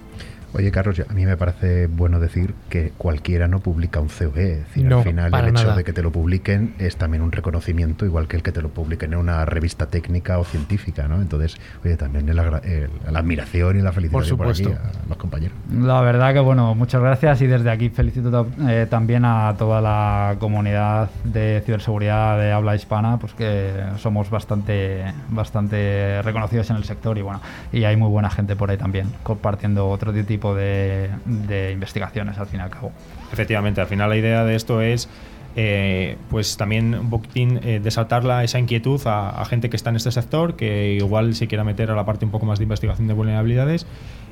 [0.54, 4.52] Oye, Carlos, a mí me parece bueno decir que cualquiera no publica un CV.
[4.54, 5.76] Es decir, No, al final el hecho nada.
[5.78, 8.70] de que te lo publiquen es también un reconocimiento, igual que el que te lo
[8.70, 11.22] publiquen en una revista técnica o científica, ¿no?
[11.22, 14.84] Entonces, oye, también el agra- el- la admiración y la felicitación por, aquí supuesto.
[14.84, 15.56] a los compañeros.
[15.74, 20.36] La verdad que bueno, muchas gracias y desde aquí felicito eh, también a toda la
[20.40, 27.18] comunidad de ciberseguridad de habla hispana, pues que somos bastante, bastante reconocidos en el sector
[27.18, 31.10] y bueno, y hay muy buena gente por ahí también compartiendo otro tipo de,
[31.72, 32.92] investigaciones al fin y al cabo.
[33.32, 35.08] Efectivamente, al final la idea de esto es
[35.56, 39.98] eh, pues también un eh, desatar la- esa inquietud a, a gente que está en
[39.98, 43.08] este sector, que igual se quiera meter a la parte un poco más de investigación
[43.08, 43.86] de vulnerabilidades.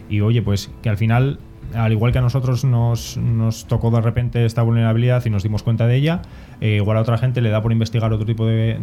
[0.09, 1.39] Y oye, pues que al final,
[1.73, 5.63] al igual que a nosotros nos, nos tocó de repente esta vulnerabilidad y nos dimos
[5.63, 6.21] cuenta de ella,
[6.61, 8.77] eh, igual a otra gente le da por investigar otro tipo de,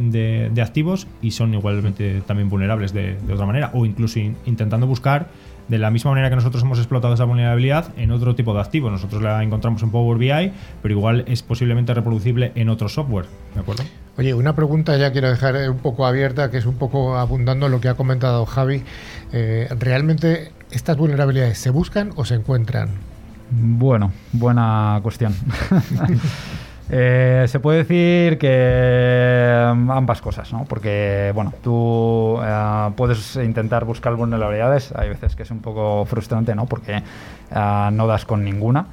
[0.52, 5.28] de- activos y son igualmente también vulnerables de, otra manera, o incluso in- intentando buscar
[5.68, 8.88] de la misma manera que nosotros hemos explotado esa vulnerabilidad en otro tipo de activo.
[8.88, 13.26] Nosotros la encontramos en Power BI, pero igual es posiblemente reproducible en otro software.
[13.52, 13.82] ¿De acuerdo?
[14.16, 17.68] Oye, una pregunta ya quiero dejar eh, un poco abierta, que es un poco abundando
[17.68, 18.84] lo que ha comentado Javi.
[19.32, 22.90] Eh, ¿Realmente estas vulnerabilidades se buscan o se encuentran?
[23.50, 25.34] Bueno, buena cuestión.
[26.88, 30.64] Eh, se puede decir que mm, ambas cosas, ¿no?
[30.66, 36.54] Porque, bueno, tú eh, puedes intentar buscar vulnerabilidades, hay veces que es un poco frustrante,
[36.54, 36.66] ¿no?
[36.66, 37.02] Porque
[37.50, 38.86] eh, no das con ninguna.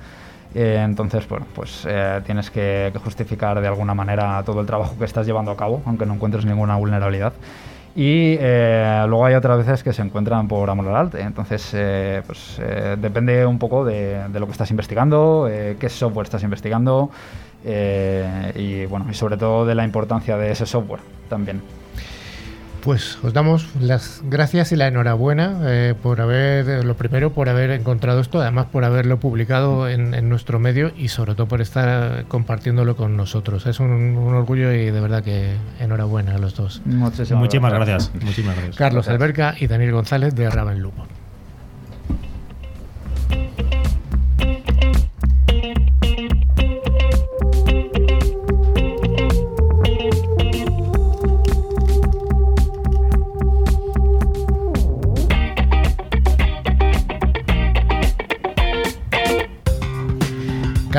[0.56, 1.88] entonces, bueno, pues
[2.26, 6.06] tienes que, justificar de alguna manera todo el trabajo que estás llevando a cabo, aunque
[6.06, 7.34] no encuentres ninguna vulnerabilidad.
[7.96, 11.22] Y luego hay otras veces que se encuentran por amor al arte.
[11.22, 11.76] Entonces,
[12.26, 12.60] pues
[12.98, 15.48] depende un poco de, de, lo que estás investigando,
[15.80, 17.12] qué software estás investigando,
[17.66, 21.62] eh, y bueno, y sobre todo de la importancia de ese software también.
[22.84, 27.72] Pues os damos las gracias y la enhorabuena eh, por haber, lo primero, por haber
[27.72, 32.98] encontrado esto, además por haberlo publicado en, nuestro medio y sobre todo por estar compartiéndolo
[32.98, 33.66] con nosotros.
[33.68, 36.82] Es un, orgullo y de verdad que enhorabuena a los dos.
[36.86, 38.12] Muchísimas, gracias.
[38.22, 38.76] Muchísimas gracias.
[38.76, 41.08] Carlos Alberca y Daniel González de Raven Lupo.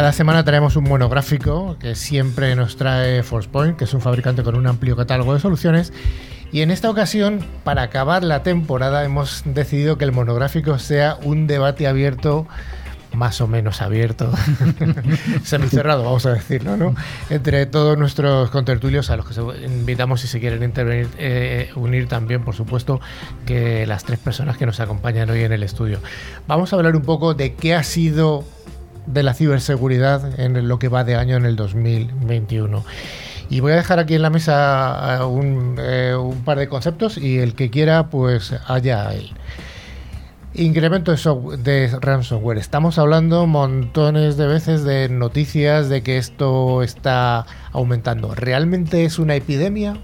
[0.04, 4.54] Cada semana traemos un monográfico que siempre nos trae ForcePoint, que es un fabricante con
[4.54, 5.94] un amplio catálogo de soluciones.
[6.52, 11.46] Y en esta ocasión, para acabar la temporada, hemos decidido que el monográfico sea un
[11.46, 12.46] debate abierto
[13.14, 14.30] más o menos abierto,
[15.42, 16.94] semicerrado, vamos a decirlo, ¿no?
[17.30, 22.44] Entre todos nuestros contertulios, a los que invitamos si se quieren intervenir, eh, unir también,
[22.44, 23.00] por supuesto,
[23.46, 26.00] que las tres personas que nos acompañan hoy en el estudio.
[26.46, 28.44] Vamos a hablar un poco de qué ha sido
[29.06, 32.84] de la ciberseguridad en lo que va de año en el 2021.
[33.50, 37.54] Y voy a dejar aquí en la mesa eh, un, par de conceptos y el
[37.54, 39.30] que quiera, pues allá él.
[40.54, 42.58] Incremento de, de, ransomware.
[42.58, 48.34] Estamos hablando montones de veces de noticias de que esto está aumentando.
[48.34, 49.98] ¿Realmente es una epidemia?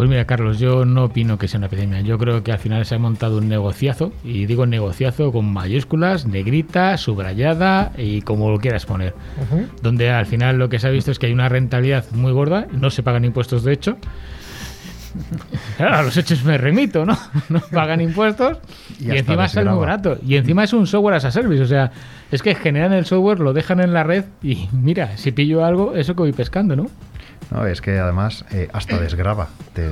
[0.00, 2.00] Pues mira, Carlos, yo no opino que sea una epidemia.
[2.00, 6.24] Yo creo que al final se ha montado un negociazo, y digo negociazo con mayúsculas,
[6.24, 9.14] negrita, subrayada y como lo quieras poner.
[9.82, 12.66] Donde al final lo que se ha visto es que hay una rentabilidad muy gorda,
[12.72, 13.98] no se pagan impuestos de hecho.
[15.78, 17.18] a los hechos me remito, ¿no?
[17.50, 18.56] No pagan impuestos
[18.98, 20.16] y, encima sale muy barato.
[20.26, 21.92] Y encima es un software as a service, o sea,
[22.30, 25.94] es que generan el software, lo dejan en la red y mira, si pillo algo,
[25.94, 26.86] eso que voy pescando, ¿no?
[27.50, 29.48] No, es que además eh, hasta desgraba.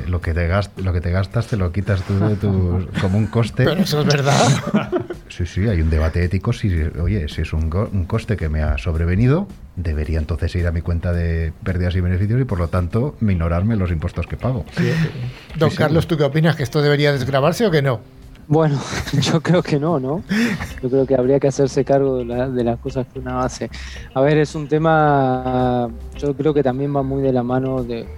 [0.07, 0.49] lo, que te
[0.83, 3.65] lo que te gastas te lo quitas tú de tu, como un coste.
[3.65, 4.95] Pero eso es verdad.
[5.29, 6.53] Sí, sí, hay un debate ético.
[6.55, 6.69] Si,
[7.01, 10.81] oye, si es un, un coste que me ha sobrevenido, debería entonces ir a mi
[10.81, 14.65] cuenta de pérdidas y beneficios y por lo tanto minorarme los impuestos que pago.
[15.57, 16.57] Don Carlos, ¿tú qué opinas?
[16.57, 18.01] ¿Que esto debería desgrabarse o que no?
[18.49, 18.81] Bueno,
[19.21, 20.23] yo creo que no, ¿no?
[20.83, 23.71] Yo creo que habría que hacerse cargo de, las cosas que uno hace.
[24.15, 28.09] A ver, es un tema, yo creo que también va muy de la mano de,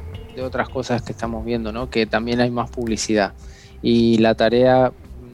[0.41, 1.91] otras cosas que estamos viendo, ¿no?
[1.91, 3.35] Que también hay más publicidad.
[3.83, 4.91] Y la tarea,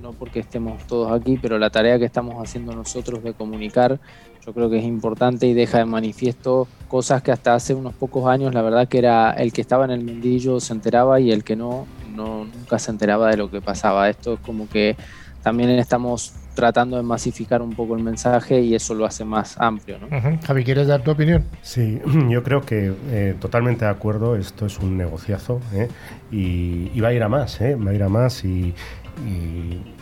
[0.06, 3.98] no porque estemos todos aquí, pero la tarea que estamos haciendo nosotros de comunicar,
[4.44, 8.26] yo creo que es importante y deja de manifiesto cosas que hasta hace unos pocos
[8.28, 11.42] años, la verdad que era el que estaba en el mundillo se enteraba y el
[11.42, 14.08] que no no, nunca se enteraba de lo que pasaba.
[14.08, 14.96] Esto es como que
[15.42, 19.98] también estamos tratando de masificar un poco el mensaje y eso lo hace más amplio.
[19.98, 20.08] ¿no?
[20.42, 21.44] Javi, ¿quieres dar tu opinión?
[21.60, 25.88] Sí, yo creo que eh, totalmente de acuerdo, esto es un negociazo ¿eh?
[26.32, 27.76] y, va a ir a más, ¿eh?
[27.76, 28.74] va a ir a más y,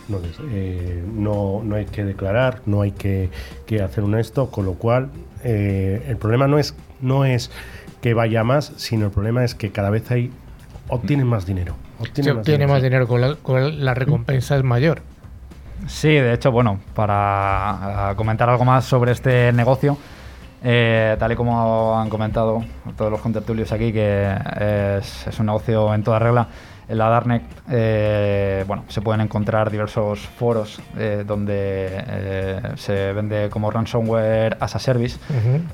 [0.08, 3.30] no, no, hay que declarar, no hay que,
[3.82, 5.10] hacer un esto, con lo cual
[5.42, 7.50] el problema no es, no es
[8.00, 10.30] que vaya más, sino el problema es que cada vez hay
[10.88, 11.74] obtienen más dinero.
[11.98, 15.00] Obtiene, más, dinero, con la, recompensa es mayor.
[15.86, 19.96] Sí, de hecho, bueno, para eh, comentar algo más sobre este negocio,
[20.62, 22.64] eh, tal y como han comentado
[22.96, 24.36] todos los contertulios aquí, que
[24.98, 26.48] es, es un negocio en toda regla,
[26.88, 33.48] en la Darknet eh, bueno, se pueden encontrar diversos foros eh, donde eh, se vende
[33.48, 35.18] como ransomware as a service,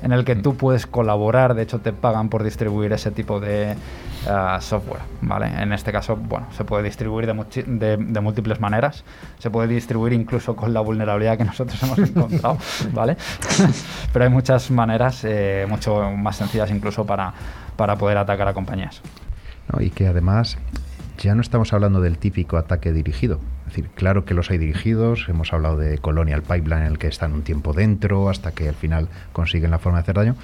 [0.02, 3.74] en el que tú puedes colaborar, de hecho te pagan por distribuir ese tipo de
[4.60, 5.00] software.
[5.22, 5.46] ¿vale?
[5.60, 9.04] En este caso, bueno, se puede distribuir de, de, múltiples maneras,
[9.38, 12.58] se puede distribuir incluso con la vulnerabilidad que nosotros hemos encontrado,
[12.92, 13.16] ¿vale?
[14.12, 15.26] pero hay muchas maneras,
[15.68, 17.32] mucho más sencillas incluso para,
[17.76, 19.00] para poder atacar a compañías.
[19.78, 20.58] y que además
[21.20, 23.40] ya no estamos hablando del típico ataque dirigido.
[23.66, 27.32] decir, claro que los hay dirigidos, hemos hablado de Colonial Pipeline en el que están
[27.32, 30.36] un tiempo dentro hasta que al final consiguen la forma de hacer daño,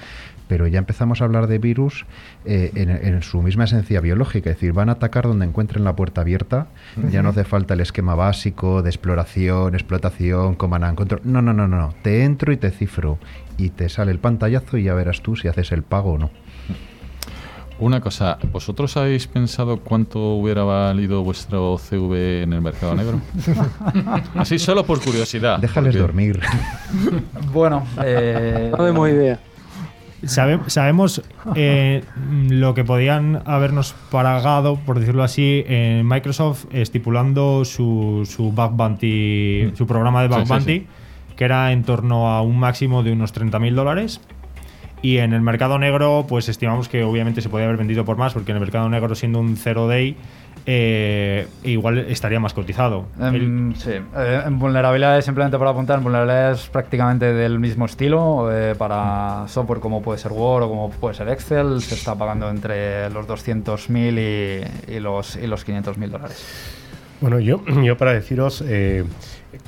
[0.47, 2.05] pero ya empezamos a hablar de virus
[2.45, 6.21] eh, en, su misma esencia biológica, es decir, van a atacar donde encuentren la puerta
[6.21, 6.67] abierta,
[7.11, 11.53] ya no hace falta el esquema básico de exploración, explotación, command and control, no, no,
[11.53, 13.17] no, no, te entro y te cifro
[13.57, 16.29] y te sale el pantallazo y ya verás tú si haces el pago o no.
[17.79, 23.21] Una cosa, ¿vosotros habéis pensado cuánto hubiera valido vuestro CV en el mercado negro?
[24.35, 25.59] Así solo por curiosidad.
[25.59, 26.39] Déjales dormir.
[27.53, 29.39] bueno, eh, no tengo idea.
[30.25, 31.21] sabemos
[31.53, 32.03] eh,
[32.49, 39.71] lo que podían habernos pagado, por decirlo así, en Microsoft estipulando su, su bug bounty,
[39.75, 40.87] su programa de bug bounty,
[41.35, 44.19] que era en torno a un máximo de unos 30.000 dólares
[45.01, 48.33] y en el mercado negro, pues estimamos que obviamente se podría haber vendido por más,
[48.33, 50.17] porque en el mercado negro, siendo un zero day,
[50.65, 53.05] eh, igual estaría más cotizado.
[53.19, 58.75] Em, sí, eh, en vulnerabilidades, simplemente para apuntar, en vulnerabilidades prácticamente del mismo estilo, eh,
[58.75, 63.09] para software como puede ser Word o como puede ser Excel, se está pagando entre
[63.11, 64.19] los 200.000
[64.87, 66.77] y, y, los, y los 500.000 dólares.
[67.21, 68.63] Bueno, yo, yo para deciros,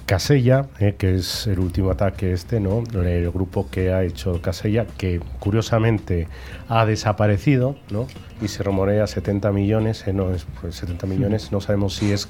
[0.05, 2.83] Casella, eh, que es el último ataque este, ¿no?
[2.93, 6.27] El grupo que ha hecho Casella, que curiosamente
[6.67, 8.07] ha desaparecido, ¿no?
[8.41, 12.27] Y se rumorea 70 millones, eh, no es 70 pues, millones, no sabemos si es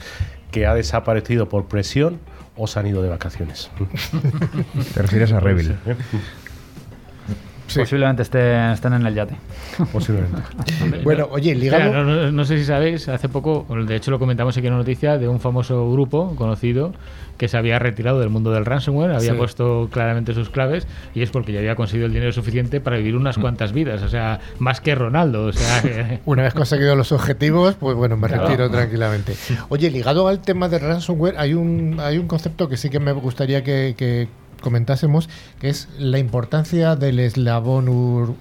[0.51, 2.19] que ha desaparecido por presión
[2.55, 3.71] o se han ido de vacaciones.
[4.93, 5.39] ¿Te refieres a
[7.75, 9.35] Posiblemente estén, en el yate.
[9.91, 10.41] Posiblemente.
[11.03, 12.31] bueno, oye, ligado.
[12.31, 15.27] no, sé si sabéis, hace poco, de hecho lo comentamos aquí en una noticia de
[15.27, 16.93] un famoso grupo conocido
[17.39, 21.31] que se había retirado del mundo del ransomware, había puesto claramente sus claves y es
[21.31, 23.41] porque ya había conseguido el dinero suficiente para vivir unas mm.
[23.41, 25.45] cuantas vidas, o sea, más que Ronaldo.
[25.45, 29.35] O sea, Una vez conseguido los objetivos, pues bueno, me retiro tranquilamente.
[29.69, 33.13] Oye, ligado al tema del ransomware, hay un, hay un concepto que sí que me
[33.13, 34.27] gustaría que,
[34.61, 38.35] comentásemos, que es la importancia del eslabón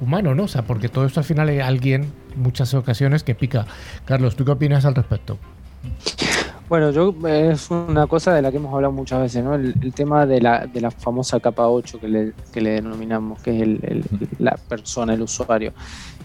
[0.00, 0.44] humano, ¿no?
[0.44, 3.66] O sea, porque todo esto al final hay alguien, muchas ocasiones, que pica.
[4.04, 5.38] Carlos, ¿tú qué opinas al respecto?
[6.68, 9.54] Bueno, yo es una cosa de la que hemos hablado muchas veces, ¿no?
[9.54, 13.54] El, tema de la, de la famosa capa 8 que le, que le denominamos, que
[13.54, 14.04] es el,
[14.38, 15.74] la persona, el usuario.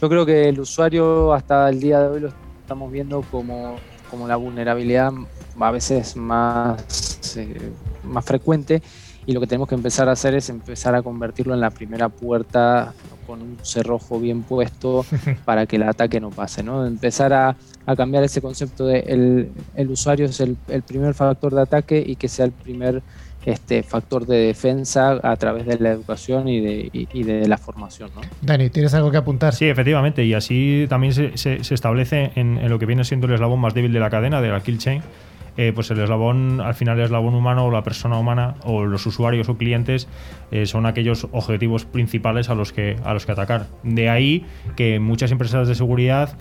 [0.01, 2.29] Yo creo que el usuario hasta el día de hoy lo
[2.61, 3.75] estamos viendo como,
[4.09, 5.11] como la vulnerabilidad
[5.59, 7.71] a veces más, eh,
[8.03, 8.81] más frecuente
[9.27, 12.07] y lo que tenemos que empezar a hacer es empezar a convertirlo en la primera
[12.07, 12.93] puerta
[13.27, 15.05] con un cerrojo bien puesto
[15.45, 16.87] para que el ataque no pase, ¿no?
[16.87, 17.55] Empezar a,
[17.97, 22.45] cambiar ese concepto de el, usuario es el, primer factor de ataque y que sea
[22.45, 23.03] el primer
[23.45, 28.09] este factor de defensa a través de la educación y de, de la formación.
[28.13, 28.21] ¿no?
[28.41, 29.53] Dani, ¿tienes algo que apuntar?
[29.53, 33.33] Sí, efectivamente, y así también se, se, establece en, en, lo que viene siendo el
[33.33, 35.01] eslabón más débil de la cadena, de la kill chain,
[35.57, 39.05] eh, pues el eslabón, al final el eslabón humano o la persona humana o los
[39.07, 40.07] usuarios o clientes
[40.51, 43.67] eh, son aquellos objetivos principales a los, que, a los que atacar.
[43.81, 46.37] De ahí que muchas empresas de seguridad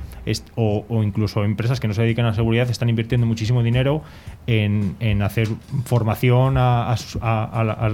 [0.55, 4.03] o, incluso empresas que no se dedican a seguridad están invirtiendo muchísimo dinero
[4.47, 5.49] en, hacer
[5.85, 6.95] formación a,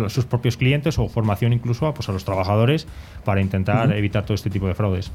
[0.09, 2.89] sus propios clientes o formación incluso a, pues, a los trabajadores
[3.25, 5.13] para intentar evitar todo este tipo de fraudes.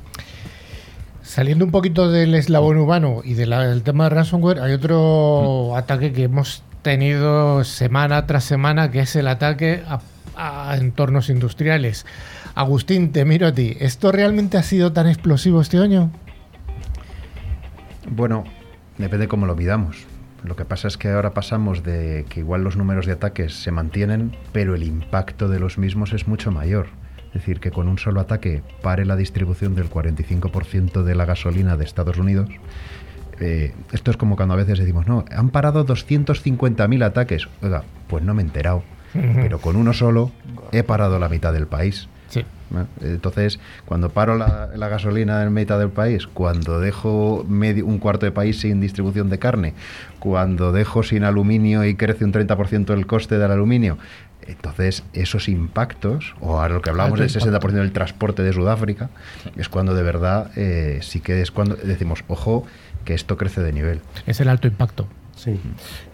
[1.28, 6.24] Saliendo un poquito del eslabón humano y del tema de ransomware, hay otro ataque que
[6.24, 9.84] hemos tenido semana tras semana, que es el ataque
[10.38, 12.06] a, entornos industriales.
[12.56, 13.76] Agustín, te miro a ti.
[13.82, 16.12] ¿Esto realmente ha sido tan explosivo este año?
[18.10, 18.46] Bueno,
[18.98, 20.06] depende cómo lo midamos.
[20.44, 23.72] Lo que pasa es que ahora pasamos de que igual los números de ataques se
[23.72, 26.88] mantienen, pero el impacto de los mismos es mucho mayor.
[27.38, 31.78] Es decir, que con un solo ataque pare la distribución del 45% de la gasolina
[31.78, 32.50] de Estados Unidos.
[33.40, 37.48] Eh, esto es como cuando a veces decimos, no, han parado 250.000 ataques.
[37.62, 38.82] Oiga, pues no me he enterado.
[39.14, 40.32] Pero con uno solo
[40.72, 42.10] he parado la mitad del país.
[43.02, 48.32] Entonces, cuando paro la, gasolina en mitad del país, cuando dejo medio, un cuarto de
[48.32, 49.74] país sin distribución de carne,
[50.20, 53.98] cuando dejo sin aluminio y crece un 30% el coste del aluminio,
[54.48, 59.10] entonces, esos impactos, o ahora lo que hablamos del 60% del transporte de Sudáfrica,
[59.56, 62.66] es cuando de verdad eh, sí que es cuando decimos, ojo,
[63.06, 64.02] que esto crece de nivel.
[64.26, 65.08] Es el alto impacto.
[65.36, 65.60] Sí,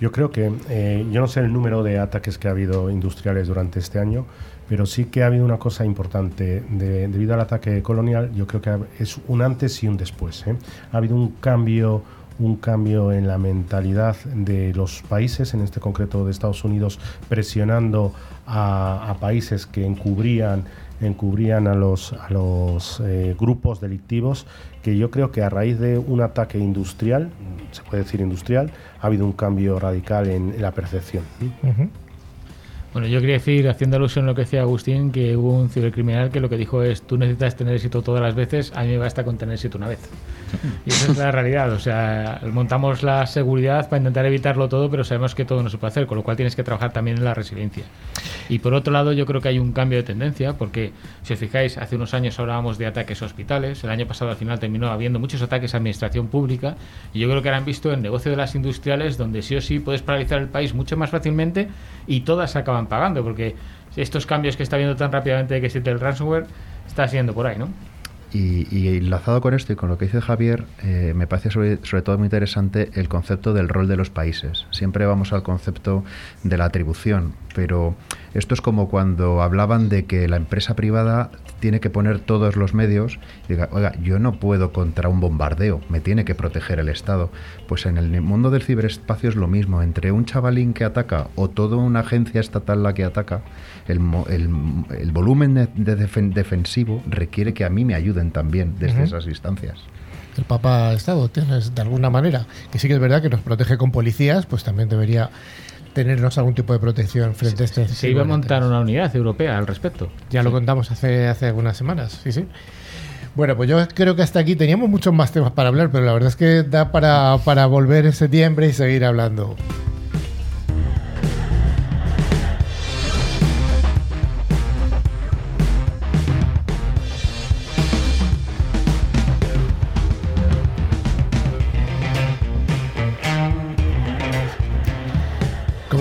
[0.01, 3.47] yo creo que, eh, yo no sé el número de ataques que ha habido industriales
[3.47, 4.25] durante este año,
[4.67, 8.77] pero sí que ha habido una cosa importante debido al ataque colonial, yo creo que
[8.99, 10.45] es un antes y un después.
[10.45, 10.55] ¿eh?
[10.91, 12.03] Ha habido un cambio
[12.39, 18.13] un cambio en la mentalidad de los países, en este concreto de Estados Unidos, presionando
[18.45, 20.65] a, países que encubrían
[21.01, 24.45] encubrían a los, a los eh, grupos delictivos
[24.83, 27.29] que yo creo que a raíz de un ataque industrial,
[27.71, 28.71] se puede decir industrial,
[29.01, 31.23] ha habido un cambio radical en, la percepción.
[32.91, 36.29] Bueno, yo quería decir, haciendo alusión a lo que decía Agustín, que hubo un cibercriminal
[36.29, 38.97] que lo que dijo es, tú necesitas tener éxito todas las veces, a mí me
[38.97, 39.99] basta con tener éxito una vez.
[40.85, 45.03] Y esa es la realidad, o sea, montamos la seguridad para intentar evitarlo todo, pero
[45.03, 47.23] sabemos que todo no se puede hacer, con lo cual tienes que trabajar también en
[47.23, 47.83] la resiliencia.
[48.49, 50.91] Y por otro lado, yo creo que hay un cambio de tendencia, porque
[51.23, 54.37] si os fijáis, hace unos años hablábamos de ataques a hospitales, el año pasado al
[54.37, 56.75] final terminó habiendo muchos ataques a administración pública,
[57.13, 59.61] y yo creo que ahora han visto el negocio de las industriales, donde sí o
[59.61, 61.67] sí puedes paralizar el país mucho más fácilmente
[62.07, 63.55] y todas acaban pagando, porque
[63.95, 66.45] estos cambios que está viendo tan rápidamente que existe el ransomware,
[66.87, 67.69] está siendo por ahí, ¿no?
[68.33, 72.17] Y, enlazado con esto y con lo que dice Javier, eh, me parece sobre, todo
[72.17, 74.65] muy interesante el concepto del rol de los países.
[74.71, 76.03] Siempre vamos al concepto
[76.43, 77.95] de la atribución, pero
[78.33, 81.29] esto es como cuando hablaban de que la empresa privada
[81.59, 85.81] tiene que poner todos los medios y diga, oiga, yo no puedo contra un bombardeo,
[85.89, 87.29] me tiene que proteger el Estado.
[87.67, 91.49] Pues en el mundo del ciberespacio es lo mismo, entre un chavalín que ataca o
[91.49, 93.41] toda una agencia estatal la que ataca,
[93.87, 99.79] el, el, volumen de, defensivo requiere que a mí me ayuden también desde esas instancias.
[100.37, 103.77] El Papa Estado, tienes de alguna manera, que sí que es verdad que nos protege
[103.77, 105.29] con policías, pues también debería
[105.93, 107.87] tenernos algún tipo de protección frente a este.
[107.87, 110.09] Se iba a montar una unidad europea al respecto.
[110.29, 112.45] Ya lo contamos hace, hace algunas semanas, sí, sí.
[113.35, 116.13] Bueno, pues yo creo que hasta aquí teníamos muchos más temas para hablar, pero la
[116.13, 119.55] verdad es que da para, para volver en septiembre y seguir hablando.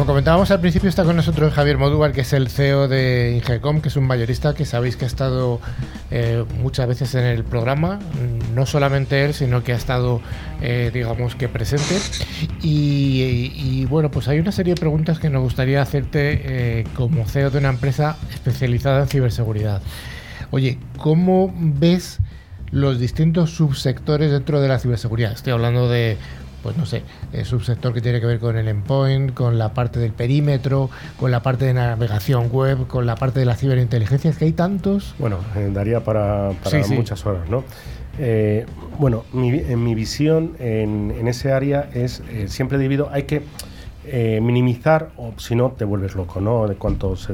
[0.06, 3.88] Comentábamos al principio, está con nosotros Javier Modúvar, que es el CEO de Ingecom, que
[3.88, 5.60] es un mayorista que sabéis que ha estado
[6.10, 7.98] eh, muchas veces en el programa,
[8.54, 10.20] no solamente él, sino que ha estado,
[10.60, 11.96] eh, digamos que presente.
[12.62, 16.40] Y, bueno, pues hay una serie de preguntas que nos gustaría hacerte
[16.80, 19.82] eh, como CEO de una empresa especializada en ciberseguridad.
[20.50, 22.18] Oye, ¿cómo ves
[22.70, 25.32] los distintos subsectores dentro de la ciberseguridad?
[25.32, 26.16] Estoy hablando de
[26.62, 27.02] pues no sé,
[27.32, 31.30] el subsector que tiene que ver con el endpoint, con la parte del perímetro, con
[31.30, 35.14] la parte de navegación web, con la parte de la ciberinteligencia, es que hay tantos.
[35.18, 36.52] Bueno, eh, daría para,
[36.90, 37.64] muchas horas, ¿no?
[38.18, 38.66] Eh,
[38.98, 43.42] bueno, en mi visión en, ese área es eh, siempre dividido, hay que
[44.40, 46.66] minimizar, o si no te vuelves loco, ¿no?
[46.66, 47.28] De cuántas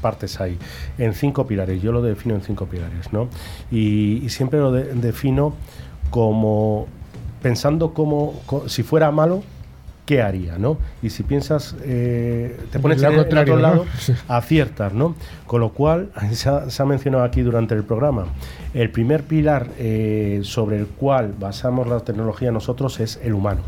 [0.00, 0.56] partes hay.
[0.98, 3.28] En cinco pilares, yo lo defino en cinco pilares, ¿no?
[3.68, 5.54] Y, siempre lo defino
[6.10, 6.86] como
[7.42, 9.42] pensando como, si fuera malo,
[10.06, 10.56] ¿qué haría?
[10.58, 10.78] ¿no?
[11.02, 13.84] Y si piensas, eh, te pones el otro lado,
[14.26, 15.14] aciertas, ¿no?
[15.46, 18.26] Con lo cual, se ha, mencionado aquí durante el programa,
[18.72, 23.60] el primer pilar eh, sobre el cual basamos la tecnología nosotros es el humano,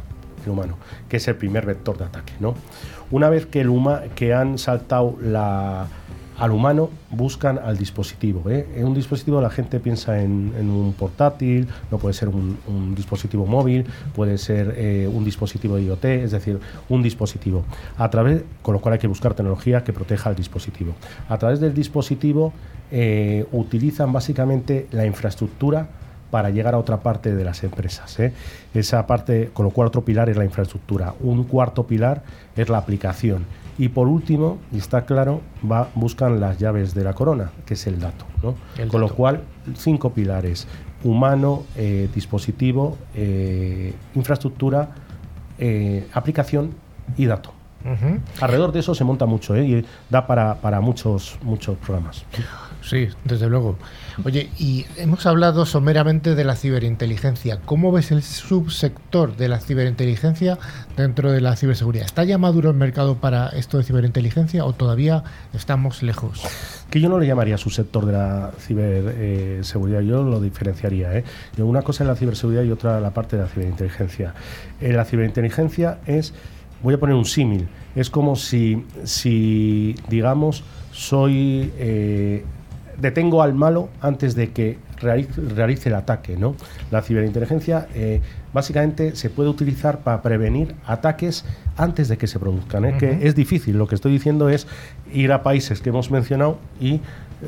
[0.44, 0.76] el humano,
[1.08, 2.54] que es el primer vector de ataque, ¿no?
[3.10, 3.70] Una vez que, el
[4.14, 5.88] que han saltado la
[6.40, 8.48] al humano buscan al dispositivo.
[8.50, 8.66] ¿eh?
[8.74, 13.84] En un dispositivo la gente piensa en, un portátil, no puede ser un, dispositivo móvil,
[14.14, 17.64] puede ser eh, un dispositivo de IoT, es decir, un dispositivo.
[17.98, 20.94] A través, con lo cual hay que buscar tecnología que proteja al dispositivo.
[21.28, 22.54] A través del dispositivo
[22.90, 25.88] eh, utilizan básicamente la infraestructura
[26.30, 28.16] para llegar a otra parte de las empresas.
[28.72, 31.12] Esa parte, con lo cual otro pilar es la infraestructura.
[31.20, 32.22] Un cuarto pilar
[32.56, 33.44] es la aplicación
[33.80, 37.86] y por último, y está claro, va, buscan las llaves de la corona, que es
[37.86, 38.26] el dato.
[38.42, 38.54] ¿no?
[38.88, 39.40] Con lo cual,
[39.74, 40.68] cinco pilares,
[41.02, 44.90] humano, eh, dispositivo, eh, infraestructura,
[45.58, 46.74] eh, aplicación
[47.16, 47.54] y dato.
[48.42, 52.26] Alrededor de eso se monta mucho y da para, para muchos, muchos programas.
[52.82, 53.76] Sí, desde luego.
[54.24, 57.60] Oye, y hemos hablado someramente de la ciberinteligencia.
[57.64, 60.58] ¿Cómo ves el subsector de la ciberinteligencia
[60.96, 62.06] dentro de la ciberseguridad?
[62.06, 66.42] ¿Está ya maduro el mercado para esto de ciberinteligencia o todavía estamos lejos?
[66.90, 71.16] Que yo no le llamaría subsector de la ciberseguridad, yo lo diferenciaría.
[71.16, 71.24] ¿eh?
[71.58, 74.34] Una cosa es la ciberseguridad y otra la parte de la ciberinteligencia.
[74.80, 76.34] En la ciberinteligencia es,
[76.82, 81.72] voy a poner un símil, es como si, si digamos, soy...
[83.00, 86.36] Eh, detengo al malo antes de que realice, el ataque.
[86.36, 86.54] ¿no?
[86.90, 88.20] La ciberinteligencia eh,
[88.52, 91.44] básicamente se puede utilizar para prevenir ataques
[91.76, 92.84] antes de que se produzcan.
[92.84, 92.96] ¿eh?
[92.98, 93.76] Que es difícil.
[93.78, 94.66] Lo que estoy diciendo es
[95.12, 97.00] ir a países que hemos mencionado y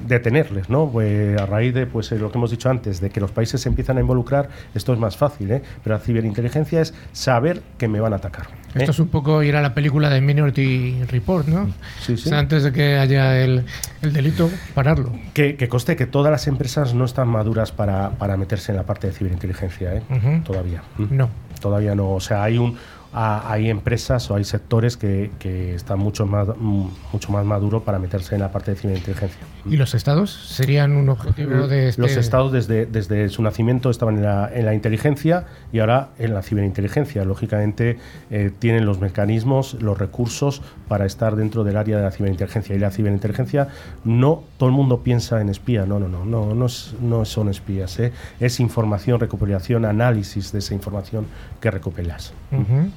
[0.09, 0.89] detenerles, ¿no?
[0.89, 3.69] Pues a raíz de pues, lo que hemos dicho antes, de que los países se
[3.69, 5.63] empiezan a involucrar, esto es más fácil, ¿eh?
[5.85, 8.47] Pero la ciberinteligencia es saber que me van a atacar.
[8.75, 11.67] Esto es un poco ir a la película de Minority Report, ¿no?
[12.01, 12.25] Sí, sí.
[12.27, 13.65] O sea, antes de que haya el,
[14.03, 15.13] el delito, pararlo.
[15.35, 18.85] Que, que conste que todas las empresas no están maduras para, para meterse en la
[18.85, 20.03] parte de ciberinteligencia, ¿eh?
[20.45, 20.83] Todavía.
[21.11, 21.29] No.
[21.61, 22.11] Todavía no.
[22.13, 22.77] O sea, hay un
[23.13, 27.99] a- hay empresas o hay sectores que, que están mucho más mucho más maduros para
[27.99, 29.39] meterse en la parte de ciberinteligencia.
[29.67, 32.03] ¿Y los estados serían un objetivo de este...
[32.03, 36.35] Los estados desde, desde su nacimiento estaban en la, en la inteligencia y ahora en
[36.35, 37.25] la ciberinteligencia.
[37.25, 37.99] Lógicamente
[38.31, 42.75] eh, tienen los mecanismos, los recursos para estar dentro del área de la ciberinteligencia.
[42.75, 43.69] Y la ciberinteligencia
[44.05, 47.49] no todo el mundo piensa en espía, no, no, no, no, no, es- no son
[47.49, 47.99] espías.
[48.01, 48.13] ¿eh?
[48.41, 51.27] Es información, recopilación, análisis de esa información
[51.61, 52.33] que recopilas.
[52.51, 52.91] Ujú.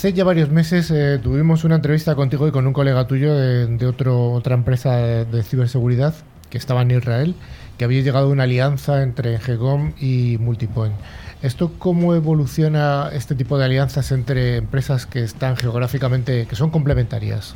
[0.00, 3.86] Hace ya varios meses eh, tuvimos una entrevista contigo y con un colega tuyo de,
[3.86, 6.14] otra empresa de, de ciberseguridad
[6.48, 7.34] que estaba en Israel,
[7.76, 10.94] que había llegado a una alianza entre GECOM y Multipoint.
[11.42, 17.54] ¿Esto cómo evoluciona este tipo de alianzas entre empresas que están geográficamente, que son complementarias?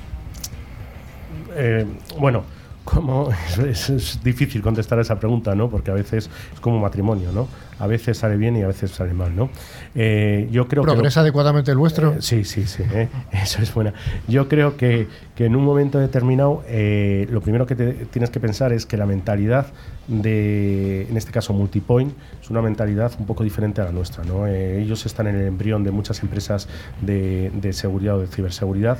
[1.56, 1.86] Eh,
[2.18, 2.44] bueno,
[2.84, 3.30] como
[3.66, 5.68] es, es difícil contestar a esa pregunta, ¿no?
[5.70, 7.48] Porque a veces es como un matrimonio, ¿no?
[7.80, 9.50] A veces sale bien y a veces sale mal, ¿no?
[9.96, 12.12] Eh, yo creo que ¿Progresa adecuadamente el vuestro?
[12.12, 13.92] Eh, sí, sí, sí, eh, eso es buena.
[14.28, 18.38] Yo creo que, que en un momento determinado eh, lo primero que te- tienes que
[18.38, 19.66] pensar es que la mentalidad
[20.06, 24.22] de, en este caso, Multipoint, es una mentalidad un poco diferente a la nuestra.
[24.24, 24.46] ¿no?
[24.46, 26.68] Eh, ellos están en el embrión de muchas empresas
[27.00, 28.98] de, de seguridad o de ciberseguridad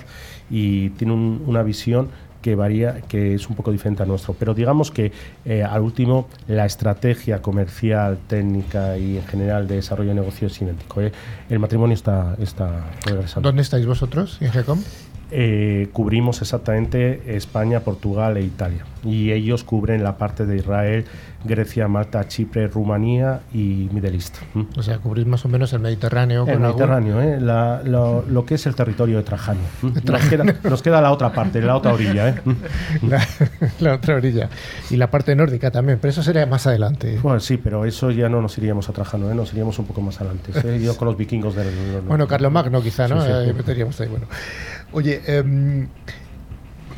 [0.51, 2.09] y tienen un- una visión
[2.45, 4.34] que varía, que es un poco diferente a nuestro.
[4.34, 5.12] Pero digamos que
[5.47, 10.61] eh, al último la estrategia comercial, técnica y en general de desarrollo de negocio es
[10.61, 11.01] idéntico.
[11.01, 11.11] ¿eh?
[11.49, 13.49] El matrimonio está, está regresando.
[13.49, 14.78] ¿Dónde estáis vosotros en GECOM?
[15.30, 18.84] Eh, cubrimos exactamente España, Portugal e Italia.
[19.03, 21.07] Y ellos cubren la parte de Israel,
[21.45, 24.36] Grecia, Malta, Chipre, Rumanía y Middle East.
[24.55, 24.62] ¿Mm?
[24.76, 26.47] O sea, cubrís más o menos el Mediterráneo.
[26.47, 27.40] El con algún- Mediterráneo, ¿eh?
[27.40, 29.61] La- lo, lo que es el territorio de Trajano.
[29.82, 29.88] ¿Mm?
[30.11, 32.28] Nos queda, nos queda la otra parte, la otra orilla.
[32.30, 32.34] ¿eh?
[32.45, 32.53] ¿Mm?
[33.09, 33.26] La,
[33.80, 34.49] la otra orilla.
[34.90, 37.18] Y la parte nórdica también, pero eso sería más adelante.
[37.22, 39.34] Bueno, sí, pero eso ya no nos iríamos a Trajano, ¿eh?
[39.34, 40.53] nos iríamos un poco más adelante.
[40.64, 40.80] ¿eh?
[40.82, 41.68] Yo con los vikingos del.
[42.07, 43.20] Bueno, Carlos Magno quizá, ¿no?
[43.20, 43.32] Sí, sí.
[43.32, 44.26] Ahí meteríamos ahí, bueno.
[44.92, 45.20] Oye,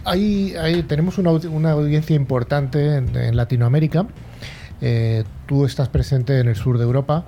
[0.04, 4.06] hay, hay- tenemos una, audi- una audiencia importante en, en Latinoamérica.
[4.80, 7.24] Eh, tú estás presente en el sur de Europa,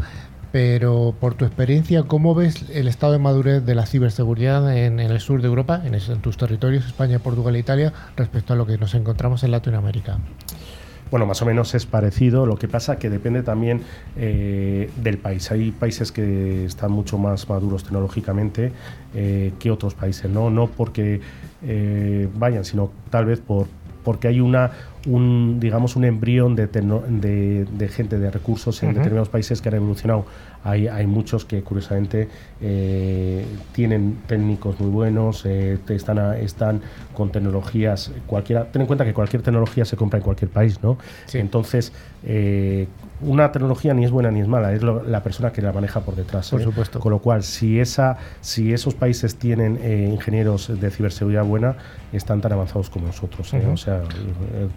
[0.53, 5.21] pero por tu experiencia, ¿cómo ves el estado de madurez de la ciberseguridad en, el
[5.21, 8.95] sur de Europa, en tus territorios, España, Portugal e Italia, respecto a lo que nos
[8.95, 10.19] encontramos en Latinoamérica?
[11.11, 12.45] Bueno, más o menos es parecido.
[12.45, 13.83] Lo que pasa que depende también
[14.17, 15.51] eh, del país.
[15.51, 18.73] Hay países que están mucho más maduros tecnológicamente
[19.15, 20.31] eh, que otros países.
[20.31, 21.21] No, no porque
[21.63, 23.67] eh, vayan, sino tal vez por
[24.05, 24.71] porque hay una
[25.09, 28.99] un digamos un embrión de, de, de gente de recursos en Ujú.
[28.99, 30.25] determinados países que han evolucionado.
[30.65, 32.29] Hay, hay muchos que curiosamente
[32.61, 36.81] eh, tienen técnicos muy buenos, eh, están, a- están
[37.15, 38.65] con tecnologías cualquiera.
[38.71, 40.99] Ten en cuenta que cualquier tecnología se compra en cualquier país, ¿no?
[41.27, 41.39] Sí.
[41.39, 41.93] Entonces,
[42.25, 42.87] eh,
[43.21, 46.01] una tecnología ni es buena ni es mala, es lo- la persona que la maneja
[46.01, 46.51] por detrás.
[46.51, 46.65] Por ¿eh?
[46.65, 47.01] supuesto.
[47.01, 51.77] Con lo cual, si, esa, si esos países tienen eh, ingenieros de ciberseguridad buena,
[52.13, 53.53] están tan avanzados como nosotros.
[53.55, 53.61] ¿eh?
[53.63, 53.73] Ujú.
[53.73, 53.99] O sea,
[54.55, 54.69] eh,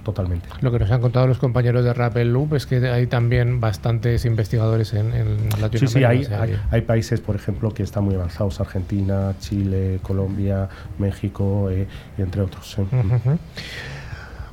[0.62, 4.26] Lo que nos han contado los compañeros de Rappel Loop es que hay también bastantes
[4.26, 5.78] investigadores en, en Latinoamérica.
[5.80, 8.60] Sí, sí, hay, o sea, hay, que- hay países, por ejemplo, que están muy avanzados,
[8.60, 10.70] Argentina, Chile, Colombia,
[11.00, 12.78] México, eh, y entre otros.
[12.80, 12.86] ¿eh?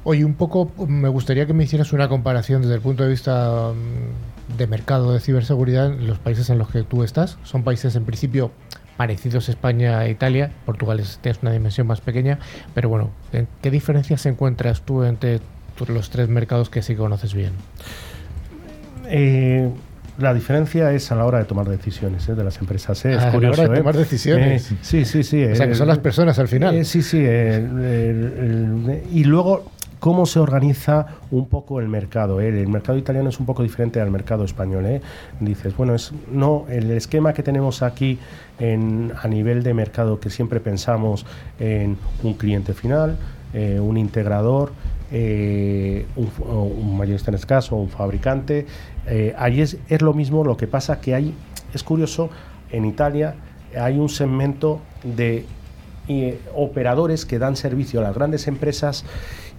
[0.04, 3.72] Oye, un poco me gustaría que me hicieras una comparación desde el punto de vista
[3.74, 7.36] mm, de mercado de ciberseguridad en los países en los que tú estás.
[7.42, 8.50] Son países en principio
[8.96, 10.50] parecidos a España e Italia.
[10.64, 12.38] Portugal es, una dimensión más pequeña,
[12.74, 15.40] pero bueno, ¿en ¿qué diferencias encuentras tú entre
[15.86, 17.52] los tres mercados que sí conoces bien?
[19.06, 19.68] Eh,
[20.18, 22.34] la diferencia es a la hora de tomar decisiones ¿eh?
[22.34, 23.04] de las empresas.
[23.04, 23.14] ¿eh?
[23.14, 23.62] Es A la curioso.
[23.62, 23.78] hora de ¿eh?
[23.78, 24.74] tomar decisiones.
[24.82, 25.44] Sí, sí, sí.
[25.44, 26.84] O sea, que son las personas al final.
[26.84, 27.18] Sí, sí.
[27.18, 29.70] y luego,
[30.00, 32.40] ¿cómo se organiza un poco el mercado?
[32.40, 32.48] eh?
[32.48, 34.86] El mercado italiano es un poco diferente al mercado español.
[34.86, 35.00] ¿eh?
[35.40, 38.18] Dices, bueno, es no el esquema que tenemos aquí
[38.58, 41.24] en, a nivel de mercado, que siempre pensamos
[41.60, 43.16] en un cliente final,
[43.54, 44.72] eh, un integrador,
[45.12, 48.66] eh, un, mayorista en este caso, un fabricante.
[49.06, 51.34] eh, ahí es, es lo mismo, lo que pasa que hay,
[51.74, 52.30] es curioso,
[52.70, 53.34] en Italia
[53.78, 55.44] hay un segmento de
[56.08, 59.04] eh, operadores que dan servicio a las grandes empresas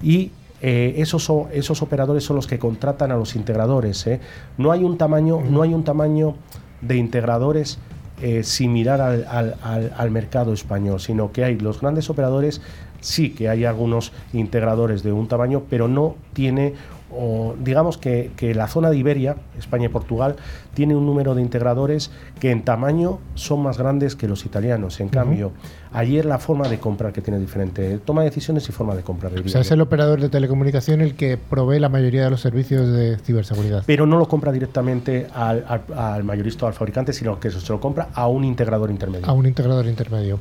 [0.01, 0.31] y
[0.61, 4.05] eh, esos, so- esos operadores son los que contratan a los integradores.
[4.07, 4.19] ¿eh?
[4.57, 6.35] No, hay un tamaño, no hay un tamaño
[6.81, 7.77] de integradores
[8.21, 9.55] eh, similar al-
[9.95, 12.61] al mercado español, sino que hay los grandes operadores,
[13.01, 16.73] sí que hay algunos integradores de un tamaño, pero no tiene
[17.11, 20.35] o digamos que, que, la zona de Iberia, España y Portugal,
[20.73, 24.99] tiene un número de integradores que en tamaño son más grandes que los italianos.
[24.99, 25.51] En cambio,
[25.91, 27.99] allí es la forma de comprar que tiene diferente.
[27.99, 29.31] Toma decisiones y forma de comprar.
[29.33, 32.87] O sea, es el operador de telecomunicación el que provee la mayoría de los servicios
[32.91, 33.83] de ciberseguridad.
[33.85, 37.79] Pero no lo compra directamente al, al, mayorista o al fabricante, sino que se lo
[37.79, 39.27] compra a un integrador intermedio.
[39.27, 40.39] A un integrador intermedio.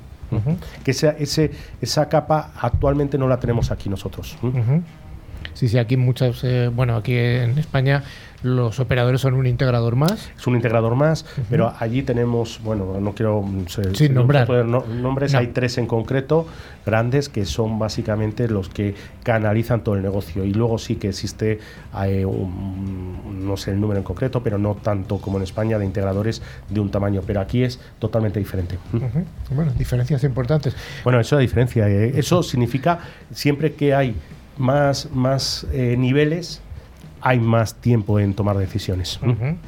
[0.84, 1.50] Que esa, ese,
[1.80, 4.36] esa capa actualmente no la tenemos aquí nosotros.
[5.54, 8.04] Sí, sí, aquí muchas, eh, bueno, aquí en España
[8.42, 10.30] los operadores son un integrador más.
[10.38, 13.44] Es un integrador más, pero allí tenemos, bueno, no quiero
[13.94, 14.48] Sin nombrar.
[14.48, 16.46] nombres, hay tres en concreto,
[16.86, 20.44] grandes, que son básicamente los que canalizan todo el negocio.
[20.44, 21.58] Y luego sí que existe,
[22.04, 26.40] eh, no sé el número en concreto, pero no tanto como en España, de integradores
[26.68, 27.22] de un tamaño.
[27.26, 28.78] Pero aquí es totalmente diferente.
[29.50, 30.76] Bueno, diferencias importantes.
[31.02, 31.88] Bueno, eso es la diferencia.
[31.88, 32.12] Eh.
[32.14, 33.00] Eso significa
[33.32, 34.14] siempre que hay
[34.58, 36.60] más, más eh, niveles,
[37.20, 39.18] hay más tiempo en tomar decisiones.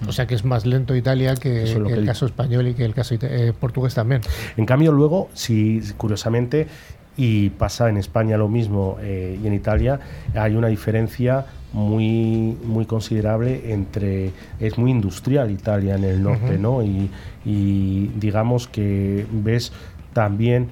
[0.07, 3.17] O sea que es más lento Italia que, el caso español y que el caso
[3.21, 4.21] eh, portugués también.
[4.57, 6.69] En cambio, luego, si curiosamente,
[7.17, 10.01] y pasa en España lo mismo eh, y en Italia,
[10.35, 14.31] hay una diferencia muy, muy considerable entre.
[14.59, 16.83] Es muy industrial Italia en el norte, ¿no?
[16.83, 17.11] Y,
[17.45, 19.73] y digamos que ves
[20.13, 20.69] también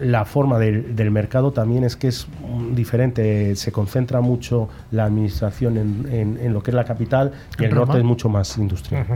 [0.00, 2.26] la forma del, del, mercado también es que es
[2.74, 7.74] diferente, se concentra mucho la administración en, en, lo que es la capital y el
[7.74, 9.06] norte es mucho más industrial.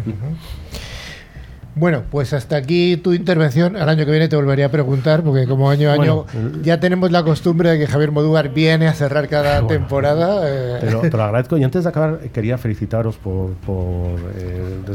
[1.77, 3.77] Bueno, pues hasta aquí tu intervención.
[3.77, 6.25] Al año que viene te volvería a preguntar, porque como año a año
[6.63, 10.41] ya tenemos la costumbre de que Javier Modúvar viene a cerrar cada temporada.
[10.47, 10.79] Eh.
[10.81, 11.59] Te, lo, agradezco.
[11.59, 14.87] Y antes de acabar, quería felicitaros por, por el,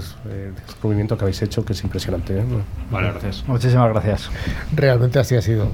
[0.65, 2.39] descubrimiento que habéis hecho, que es impresionante.
[2.39, 2.43] ¿eh?
[2.89, 3.43] Vale, gracias.
[3.45, 4.31] Muchísimas gracias.
[4.75, 5.67] Realmente así ha sido.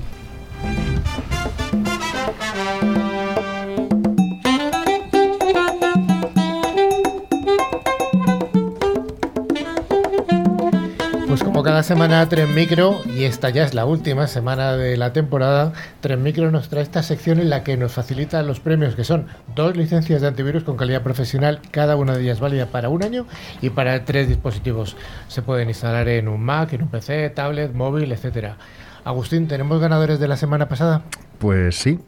[11.63, 16.21] Cada semana Tren Micro, y esta ya es la última semana de la temporada, Tren
[16.21, 19.75] Micro nos trae esta sección en la que nos facilita los premios, que son dos
[19.75, 23.25] licencias de antivirus con calidad profesional, cada una de ellas válida para un año
[23.61, 24.97] y para tres dispositivos.
[25.27, 28.57] Se pueden instalar en un Mac, en un PC, tablet, móvil, etcétera.
[29.03, 31.01] Agustín, ¿tenemos ganadores de la semana pasada?
[31.39, 31.99] Pues sí,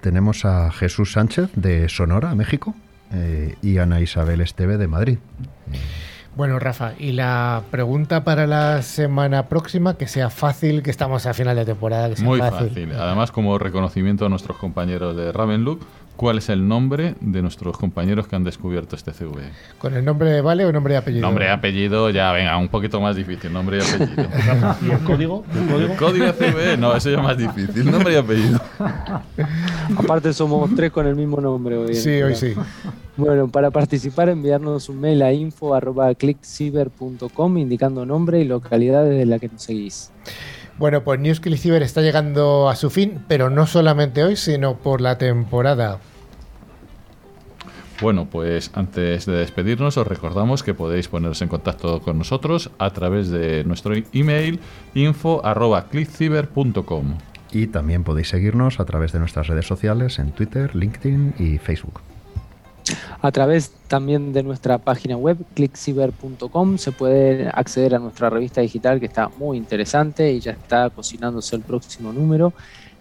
[0.00, 2.74] tenemos a Jesús Sánchez de Sonora, México,
[3.12, 5.18] eh, y Ana Isabel Esteve de Madrid.
[6.38, 11.34] Bueno, Rafa, y la pregunta para la semana próxima, que sea fácil, que estamos a
[11.34, 12.92] final de temporada, que sea Muy fácil.
[12.92, 15.82] Además, como reconocimiento a nuestros compañeros de Ravenloop,
[16.18, 19.52] ¿cuál es el nombre de nuestros compañeros que han descubierto este CV?
[19.78, 21.22] ¿Con el nombre vale o nombre y apellido?
[21.22, 24.26] Nombre y apellido, ya, venga, un poquito más difícil, nombre y apellido.
[24.82, 25.44] ¿Y el código?
[25.54, 26.32] ¿El código?
[26.32, 28.60] CV, no, eso ya es más difícil, nombre y apellido.
[29.96, 31.94] Aparte somos tres con el mismo nombre hoy.
[31.94, 32.52] Sí, hoy sí.
[33.16, 39.46] Bueno, para participar enviarnos un mail a info.clickciber.com indicando nombre y localidad desde la que
[39.48, 40.10] nos seguís.
[40.78, 45.00] Bueno, pues News Ciber está llegando a su fin, pero no solamente hoy, sino por
[45.00, 45.98] la temporada.
[48.00, 52.90] Bueno, pues antes de despedirnos os recordamos que podéis poneros en contacto con nosotros a
[52.90, 54.60] través de nuestro email
[54.94, 57.18] info.clickciber.com
[57.50, 62.00] y también podéis seguirnos a través de nuestras redes sociales en Twitter, LinkedIn y Facebook.
[63.20, 69.00] A través también de nuestra página web, clickciber.com, se puede acceder a nuestra revista digital
[69.00, 72.52] que está muy interesante y ya está cocinándose el próximo número,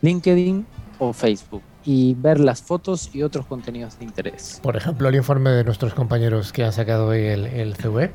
[0.02, 0.66] LinkedIn
[0.98, 4.60] o Facebook y ver las fotos y otros contenidos de interés.
[4.62, 8.12] Por ejemplo, el informe de nuestros compañeros que han sacado hoy el, el CV.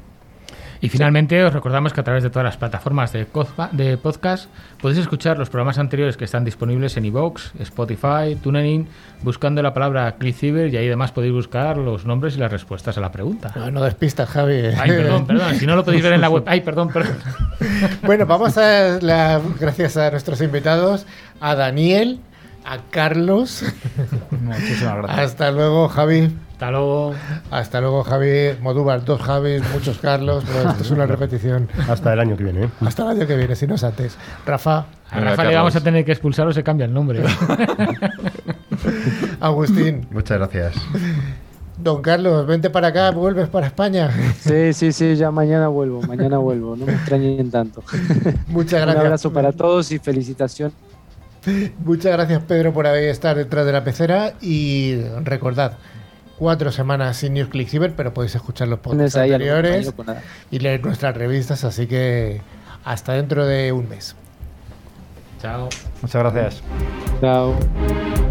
[0.83, 3.27] Y finalmente os recordamos que a través de todas las plataformas de,
[3.73, 8.89] de podcast podéis escuchar los programas anteriores que están disponibles en iVoox, Spotify, TuneIn,
[9.23, 13.01] buscando la palabra ClickCiber y ahí además podéis buscar los nombres y las respuestas a
[13.01, 13.53] la pregunta.
[13.57, 14.55] No, no despistas, Javi.
[14.77, 15.55] Ay, perdón, perdón.
[15.55, 16.43] Si no lo podéis ver en la web.
[16.47, 17.17] Ay, perdón, perdón.
[18.03, 21.07] Bueno, vamos a la, gracias a nuestros invitados,
[21.41, 22.21] a Daniel,
[22.65, 23.65] a Carlos.
[24.31, 25.19] Muchísimas gracias.
[25.19, 26.31] Hasta luego, Javi.
[26.53, 27.15] Hasta luego.
[27.51, 28.57] Hasta luego, Javi.
[28.61, 31.69] Modúvar, dos Javis, muchos Carlos, pero esto es una repetición.
[31.89, 32.65] Hasta el año que viene.
[32.65, 32.69] ¿eh?
[32.87, 34.17] Hasta el año que viene, si no es antes.
[34.47, 34.87] Rafa.
[35.11, 37.23] A Rafa le vamos a tener que expulsar o se cambia el nombre.
[39.41, 40.07] Agustín.
[40.11, 40.75] Muchas gracias.
[41.79, 44.11] Don Carlos, vente para acá, vuelves para España.
[44.39, 47.83] Sí, sí, sí, ya mañana vuelvo, mañana vuelvo, no me extrañen tanto.
[48.47, 48.95] Muchas gracias.
[48.95, 50.73] Un abrazo para todos y felicitación.
[51.85, 55.79] Muchas gracias Pedro por haber estado detrás de la pecera y recordad,
[56.39, 59.93] cuatro semanas sin News Click Cyber, pero podéis escuchar los podcasts anteriores
[60.51, 62.41] y leer nuestras revistas, así que
[62.85, 64.17] hasta dentro de un mes.
[65.41, 65.69] Chao.
[66.01, 66.63] Muchas gracias.
[67.21, 68.22] Chao.